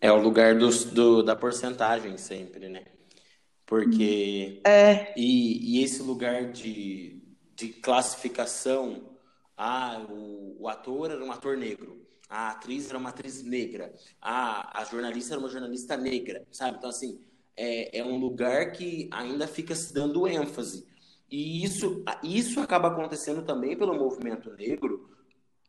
É 0.00 0.10
o 0.10 0.20
lugar 0.20 0.58
dos- 0.58 0.84
do, 0.84 1.22
da 1.22 1.36
porcentagem 1.36 2.16
sempre, 2.16 2.68
né? 2.68 2.82
Porque. 3.66 4.60
É, 4.64 5.12
E, 5.16 5.78
e 5.78 5.84
esse 5.84 6.02
lugar 6.02 6.50
de, 6.52 7.22
de 7.54 7.68
classificação, 7.68 9.10
ah, 9.56 10.04
o, 10.10 10.56
o 10.60 10.68
ator 10.68 11.10
era 11.10 11.24
um 11.24 11.32
ator 11.32 11.56
negro, 11.56 12.06
a 12.28 12.50
atriz 12.50 12.88
era 12.88 12.98
uma 12.98 13.10
atriz 13.10 13.42
negra, 13.42 13.94
ah, 14.20 14.80
a 14.80 14.84
jornalista 14.84 15.34
era 15.34 15.40
uma 15.40 15.48
jornalista 15.48 15.96
negra, 15.96 16.46
sabe? 16.50 16.78
Então, 16.78 16.90
assim, 16.90 17.20
é, 17.56 17.98
é 17.98 18.04
um 18.04 18.18
lugar 18.18 18.72
que 18.72 19.08
ainda 19.10 19.46
fica 19.46 19.74
se 19.74 19.92
dando 19.92 20.26
ênfase. 20.26 20.86
E 21.30 21.64
isso, 21.64 22.04
isso 22.22 22.60
acaba 22.60 22.88
acontecendo 22.88 23.42
também 23.42 23.76
pelo 23.76 23.94
movimento 23.94 24.50
negro, 24.54 25.08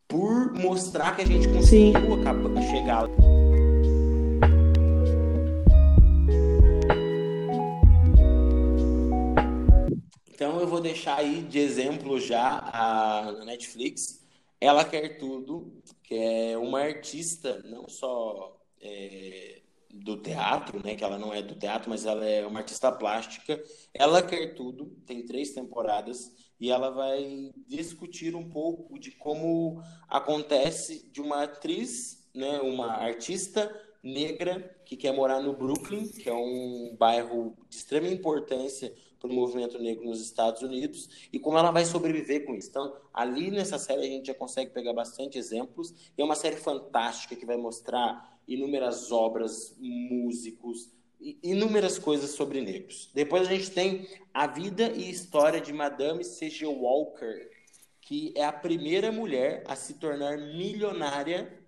por 0.08 0.54
mostrar 0.54 1.16
que 1.16 1.22
a 1.22 1.26
gente 1.26 1.48
conseguiu 1.48 2.14
acaba- 2.22 2.62
chegar 2.62 3.04
eu 10.64 10.68
vou 10.68 10.80
deixar 10.80 11.18
aí 11.18 11.42
de 11.42 11.60
exemplo 11.60 12.18
já 12.22 12.58
a 12.72 13.44
Netflix, 13.44 14.26
Ela 14.62 14.86
Quer 14.86 15.18
Tudo, 15.18 15.84
que 16.02 16.16
é 16.16 16.58
uma 16.58 16.80
artista 16.80 17.62
não 17.66 17.90
só 17.90 18.58
é, 18.82 19.62
do 19.94 20.22
teatro, 20.22 20.82
né, 20.82 20.96
que 20.96 21.04
ela 21.04 21.20
não 21.20 21.34
é 21.34 21.42
do 21.42 21.56
teatro, 21.56 21.90
mas 21.90 22.06
ela 22.06 22.26
é 22.26 22.48
uma 22.48 22.60
artista 22.60 22.90
plástica. 22.94 23.62
Ela 23.94 24.24
Quer 24.24 24.56
Tudo, 24.56 24.96
tem 25.06 25.26
três 25.26 25.52
temporadas, 25.52 26.32
e 26.58 26.72
ela 26.72 26.90
vai 26.92 27.52
discutir 27.68 28.34
um 28.34 28.50
pouco 28.50 28.98
de 28.98 29.12
como 29.12 29.84
acontece 30.08 31.12
de 31.12 31.20
uma 31.20 31.44
atriz, 31.44 32.26
né, 32.34 32.62
uma 32.62 32.88
artista 32.88 33.70
negra 34.02 34.82
que 34.86 34.96
quer 34.96 35.12
morar 35.12 35.42
no 35.42 35.58
Brooklyn, 35.58 36.08
que 36.08 36.30
é 36.30 36.34
um 36.34 36.96
bairro 36.98 37.54
de 37.70 37.76
extrema 37.76 38.08
importância 38.08 38.94
para 39.24 39.32
o 39.32 39.34
movimento 39.34 39.80
negro 39.80 40.04
nos 40.04 40.22
Estados 40.22 40.62
Unidos 40.62 41.30
e 41.32 41.40
como 41.40 41.58
ela 41.58 41.72
vai 41.72 41.86
sobreviver 41.86 42.46
com 42.46 42.54
isso. 42.54 42.68
Então, 42.70 42.94
ali 43.14 43.50
nessa 43.50 43.80
série 43.80 44.02
a 44.02 44.10
gente 44.10 44.28
já 44.28 44.34
consegue 44.34 44.72
pegar 44.72 44.92
bastante 44.92 45.38
exemplos. 45.38 45.94
E 46.18 46.22
é 46.22 46.26
uma 46.26 46.36
série 46.36 46.58
fantástica 46.58 47.34
que 47.34 47.46
vai 47.46 47.56
mostrar 47.56 48.38
inúmeras 48.46 49.14
obras, 49.14 49.78
músicos, 49.80 50.92
inúmeras 51.42 51.98
coisas 51.98 52.32
sobre 52.32 52.60
negros. 52.60 53.10
Depois 53.14 53.48
a 53.48 53.52
gente 53.52 53.72
tem 53.72 54.10
a 54.34 54.46
vida 54.46 54.92
e 54.92 55.10
história 55.10 55.62
de 55.62 55.72
Madame 55.72 56.26
C.G. 56.26 56.66
Walker, 56.66 57.50
que 58.02 58.34
é 58.36 58.44
a 58.44 58.52
primeira 58.52 59.10
mulher 59.10 59.64
a 59.66 59.76
se 59.78 59.94
tornar 59.94 60.38
milionária 60.38 61.64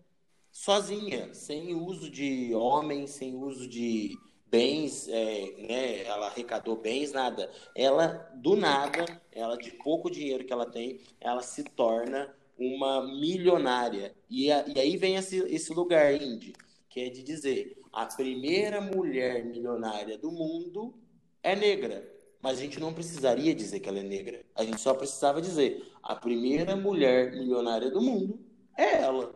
sozinha, 0.51 1.33
sem 1.33 1.73
uso 1.73 2.09
de 2.09 2.53
homens, 2.53 3.11
sem 3.11 3.33
uso 3.33 3.65
de 3.65 4.17
bens, 4.47 5.07
é, 5.07 5.53
né? 5.67 6.03
Ela 6.03 6.27
arrecadou 6.27 6.75
bens, 6.75 7.11
nada. 7.11 7.51
Ela, 7.75 8.31
do 8.35 8.55
nada, 8.55 9.05
ela 9.31 9.57
de 9.57 9.71
pouco 9.71 10.09
dinheiro 10.09 10.45
que 10.45 10.53
ela 10.53 10.65
tem, 10.65 11.01
ela 11.19 11.41
se 11.41 11.63
torna 11.63 12.33
uma 12.57 13.05
milionária. 13.05 14.15
E, 14.29 14.51
a, 14.51 14.65
e 14.67 14.79
aí 14.79 14.97
vem 14.97 15.15
esse, 15.15 15.37
esse 15.53 15.73
lugar, 15.73 16.13
Indy, 16.13 16.53
que 16.89 17.01
é 17.01 17.09
de 17.09 17.23
dizer, 17.23 17.77
a 17.91 18.05
primeira 18.05 18.79
mulher 18.81 19.43
milionária 19.45 20.17
do 20.17 20.31
mundo 20.31 20.93
é 21.41 21.55
negra. 21.55 22.13
Mas 22.41 22.59
a 22.59 22.61
gente 22.61 22.79
não 22.79 22.93
precisaria 22.93 23.55
dizer 23.55 23.79
que 23.79 23.89
ela 23.89 23.99
é 23.99 24.03
negra. 24.03 24.45
A 24.53 24.63
gente 24.63 24.79
só 24.79 24.93
precisava 24.93 25.41
dizer: 25.41 25.91
a 26.03 26.15
primeira 26.15 26.75
mulher 26.75 27.31
milionária 27.31 27.89
do 27.89 27.99
mundo 27.99 28.39
é 28.77 29.01
ela. 29.01 29.33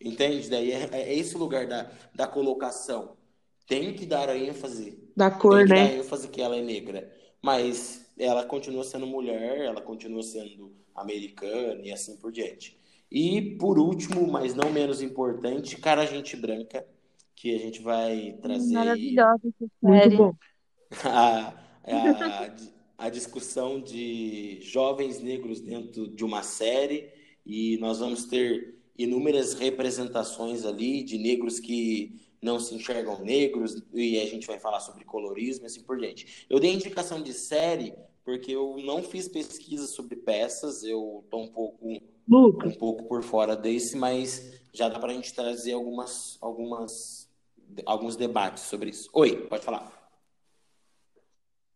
Entende? 0.00 0.48
Daí 0.48 0.72
é, 0.72 0.88
é 0.92 1.14
esse 1.14 1.36
lugar 1.36 1.66
da, 1.66 1.90
da 2.14 2.26
colocação. 2.26 3.15
Tem 3.66 3.94
que 3.94 4.06
dar 4.06 4.28
a 4.28 4.36
ênfase. 4.38 4.98
Da 5.16 5.30
cor, 5.30 5.58
tem 5.58 5.64
que 5.64 5.68
né? 5.68 5.74
Dar 5.74 5.86
a 5.88 5.92
ênfase 5.98 6.28
que 6.28 6.40
ela 6.40 6.56
é 6.56 6.62
negra. 6.62 7.10
Mas 7.42 8.12
ela 8.18 8.44
continua 8.44 8.84
sendo 8.84 9.06
mulher, 9.06 9.58
ela 9.60 9.80
continua 9.80 10.22
sendo 10.22 10.74
americana 10.94 11.80
e 11.82 11.92
assim 11.92 12.16
por 12.18 12.32
diante. 12.32 12.78
E 13.10 13.56
por 13.58 13.78
último, 13.78 14.26
mas 14.30 14.54
não 14.54 14.70
menos 14.70 15.00
importante, 15.02 15.76
cara, 15.76 16.06
gente 16.06 16.36
branca, 16.36 16.86
que 17.34 17.54
a 17.54 17.58
gente 17.58 17.80
vai 17.82 18.38
trazer 18.42 18.72
Maravilhosa 18.72 19.42
essa 19.48 19.70
Muito 19.82 20.10
série. 20.10 20.16
bom. 20.16 20.34
a, 21.04 21.54
a, 21.84 22.56
a 22.98 23.10
discussão 23.10 23.80
de 23.80 24.58
jovens 24.62 25.20
negros 25.20 25.60
dentro 25.60 26.08
de 26.08 26.24
uma 26.24 26.42
série 26.42 27.10
e 27.44 27.76
nós 27.78 27.98
vamos 27.98 28.24
ter 28.24 28.74
inúmeras 28.98 29.54
representações 29.54 30.64
ali 30.64 31.02
de 31.02 31.18
negros 31.18 31.60
que 31.60 32.25
não 32.46 32.60
se 32.60 32.74
enxergam 32.74 33.18
negros 33.22 33.82
e 33.92 34.20
a 34.20 34.26
gente 34.26 34.46
vai 34.46 34.58
falar 34.60 34.80
sobre 34.80 35.04
colorismo 35.04 35.64
e 35.64 35.66
assim 35.66 35.82
por 35.82 35.98
diante. 35.98 36.46
Eu 36.48 36.60
dei 36.60 36.72
indicação 36.72 37.20
de 37.20 37.32
série 37.34 37.92
porque 38.24 38.52
eu 38.52 38.76
não 38.84 39.02
fiz 39.02 39.28
pesquisa 39.28 39.86
sobre 39.86 40.16
peças, 40.16 40.82
eu 40.82 41.24
tô 41.30 41.38
um 41.42 41.48
pouco 41.48 41.88
um 41.88 42.00
Lucas, 42.28 42.76
pouco 42.76 43.04
por 43.08 43.22
fora 43.22 43.54
desse, 43.56 43.96
mas 43.96 44.60
já 44.72 44.88
dá 44.88 44.98
para 44.98 45.12
a 45.12 45.14
gente 45.14 45.34
trazer 45.34 45.72
algumas 45.72 46.38
algumas 46.40 47.28
alguns 47.84 48.16
debates 48.16 48.64
sobre 48.64 48.90
isso. 48.90 49.10
Oi, 49.12 49.46
pode 49.48 49.64
falar. 49.64 49.92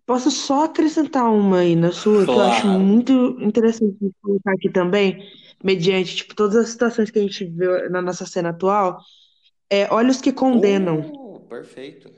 posso 0.07 0.31
só 0.31 0.65
acrescentar 0.65 1.31
uma 1.31 1.59
aí 1.61 1.77
na 1.77 1.93
sua, 1.93 2.25
que 2.27 2.33
eu 2.33 2.43
acho 2.43 2.67
Claro. 2.67 2.81
muito 2.81 3.13
interessante 3.41 3.97
colocar 4.21 4.53
aqui 4.55 4.69
também, 4.69 5.25
mediante, 5.63 6.17
tipo, 6.17 6.35
todas 6.35 6.57
as 6.57 6.71
situações 6.71 7.11
que 7.13 7.19
a 7.21 7.23
gente 7.23 7.45
vê 7.45 7.89
na 7.89 8.03
nossa 8.03 8.27
cena 8.27 8.49
atual, 8.51 8.99
é 9.71 9.87
Olhos 9.95 10.21
que 10.21 10.33
Condenam. 10.33 11.13
Oh, 11.15 11.39
perfeito. 11.39 12.11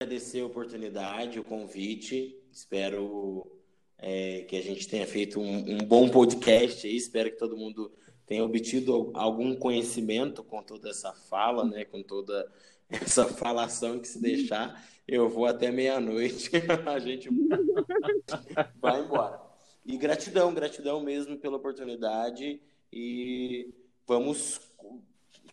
Agradecer 0.00 0.40
a 0.40 0.46
oportunidade, 0.46 1.40
o 1.40 1.44
convite. 1.44 2.40
Espero 2.52 3.50
é, 3.98 4.42
que 4.42 4.56
a 4.56 4.62
gente 4.62 4.86
tenha 4.86 5.04
feito 5.04 5.40
um, 5.40 5.74
um 5.74 5.78
bom 5.78 6.08
podcast 6.08 6.86
aí. 6.86 6.96
Espero 6.96 7.32
que 7.32 7.36
todo 7.36 7.56
mundo 7.56 7.92
tenha 8.26 8.44
obtido 8.44 9.10
algum 9.14 9.56
conhecimento 9.56 10.44
com 10.44 10.62
toda 10.62 10.90
essa 10.90 11.12
fala, 11.12 11.64
né? 11.64 11.84
Com 11.84 12.00
toda 12.00 12.48
essa 12.88 13.26
falação 13.26 13.98
que 13.98 14.06
se 14.06 14.22
deixar, 14.22 14.80
eu 15.08 15.26
vou 15.28 15.46
até 15.46 15.70
meia-noite. 15.70 16.50
A 16.86 16.98
gente 16.98 17.30
vai 18.78 19.00
embora. 19.00 19.40
E 19.84 19.96
gratidão, 19.96 20.52
gratidão 20.52 21.00
mesmo 21.00 21.38
pela 21.38 21.56
oportunidade. 21.56 22.60
E 22.92 23.74
vamos 24.06 24.60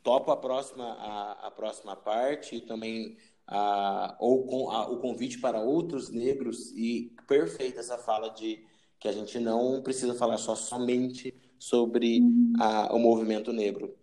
topo 0.04 0.30
a 0.30 0.38
próxima 0.38 0.86
a, 0.86 1.48
a 1.48 1.52
próxima 1.52 1.96
parte 1.96 2.58
e 2.58 2.62
também 2.62 3.18
a, 3.48 4.16
ou 4.20 4.46
com, 4.46 4.70
a, 4.70 4.90
o 4.90 4.98
convite 4.98 5.40
para 5.40 5.62
outros 5.62 6.10
negros 6.10 6.72
e 6.76 7.12
perfeita 7.28 7.80
essa 7.80 7.98
fala 7.98 8.30
de 8.30 8.64
que 9.00 9.08
a 9.08 9.12
gente 9.12 9.40
não 9.40 9.82
precisa 9.82 10.14
falar 10.14 10.38
só 10.38 10.56
somente 10.56 11.34
sobre 11.58 12.22
a, 12.60 12.94
o 12.94 13.00
movimento 13.00 13.52
negro. 13.52 13.96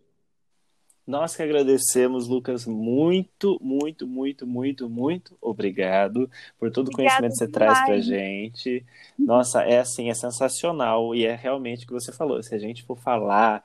Nós 1.06 1.34
que 1.34 1.42
agradecemos, 1.42 2.28
Lucas, 2.28 2.66
muito, 2.66 3.58
muito, 3.60 4.06
muito, 4.06 4.46
muito, 4.46 4.88
muito 4.88 5.36
obrigado 5.40 6.30
por 6.58 6.70
todo 6.70 6.88
o 6.88 6.92
conhecimento 6.92 7.32
que 7.32 7.38
você 7.38 7.48
traz 7.48 7.78
pra 7.78 7.98
demais. 7.98 8.06
gente. 8.06 8.84
Nossa, 9.18 9.62
é 9.62 9.80
assim, 9.80 10.10
é 10.10 10.14
sensacional 10.14 11.14
e 11.14 11.26
é 11.26 11.34
realmente 11.34 11.84
o 11.84 11.88
que 11.88 11.92
você 11.92 12.12
falou. 12.12 12.42
Se 12.42 12.54
a 12.54 12.58
gente 12.58 12.84
for 12.84 12.96
falar, 12.96 13.64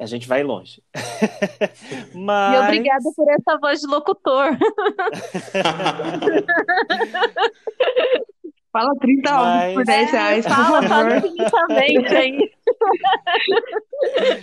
a 0.00 0.06
gente 0.06 0.26
vai 0.28 0.42
longe. 0.42 0.82
E 2.14 2.18
Mas 2.18 2.64
obrigada 2.64 3.04
por 3.14 3.30
essa 3.30 3.58
voz 3.58 3.80
de 3.80 3.86
locutor. 3.86 4.56
Fala 8.70 8.90
30 9.00 9.34
ovos 9.34 9.64
por 9.68 9.74
Mas- 9.76 9.86
10 9.86 10.10
reais, 10.10 10.44
por 10.46 10.54
Fala, 10.54 10.82
fala 10.82 11.16
infinitamente 11.16 12.14
aí. 12.14 12.50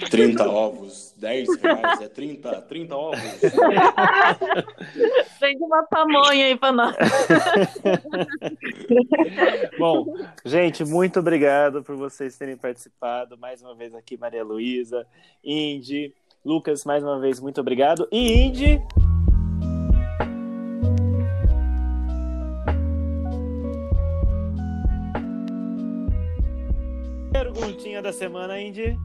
30 0.10 0.50
ovos, 0.50 1.14
10 1.18 1.56
reais, 1.62 2.02
é 2.02 2.08
30, 2.08 2.62
30 2.64 2.96
ovos. 2.96 3.20
Vende 5.40 5.64
uma 5.64 5.84
pamonha 5.84 6.46
aí 6.46 6.58
pra 6.58 6.72
nós. 6.72 6.96
Bom, 9.78 10.06
gente, 10.44 10.84
muito 10.84 11.20
obrigado 11.20 11.84
por 11.84 11.96
vocês 11.96 12.36
terem 12.38 12.58
participado. 12.58 13.38
Mais 13.38 13.62
uma 13.62 13.76
vez 13.76 13.94
aqui, 13.94 14.18
Maria 14.18 14.44
Luísa, 14.44 15.06
Indy, 15.44 16.12
Lucas, 16.44 16.84
mais 16.84 17.04
uma 17.04 17.20
vez, 17.20 17.40
muito 17.40 17.62
obrigado. 17.62 18.08
E 18.12 18.34
Indy. 18.48 18.82
Perguntinha 27.56 28.02
da 28.02 28.12
semana, 28.12 28.60
Indy. 28.60 28.98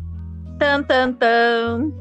Tan, 0.59 0.83
tan, 0.83 1.13
tan. 1.13 1.93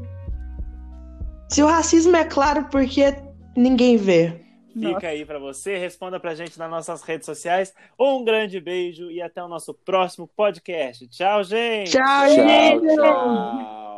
Se 1.50 1.62
o 1.64 1.68
racismo 1.68 2.16
é 2.16 2.26
claro, 2.26 2.66
porque 2.72 3.16
ninguém 3.56 3.98
vê. 3.98 4.42
Fica 4.74 5.08
aí 5.08 5.26
pra 5.26 5.40
você, 5.40 5.78
responda 5.78 6.20
pra 6.20 6.36
gente 6.36 6.58
nas 6.58 6.70
nossas 6.70 7.02
redes 7.04 7.26
sociais. 7.26 7.74
Um 8.00 8.24
grande 8.24 8.60
beijo 8.60 9.10
e 9.12 9.22
até 9.22 9.44
o 9.44 9.48
nosso 9.48 9.74
próximo 9.74 10.28
podcast. 10.28 11.08
Tchau, 11.08 11.44
gente! 11.44 11.92
Tchau, 11.92 12.02
Tchau, 12.02 12.30
gente! 12.30 12.96
tchau. 12.96 13.89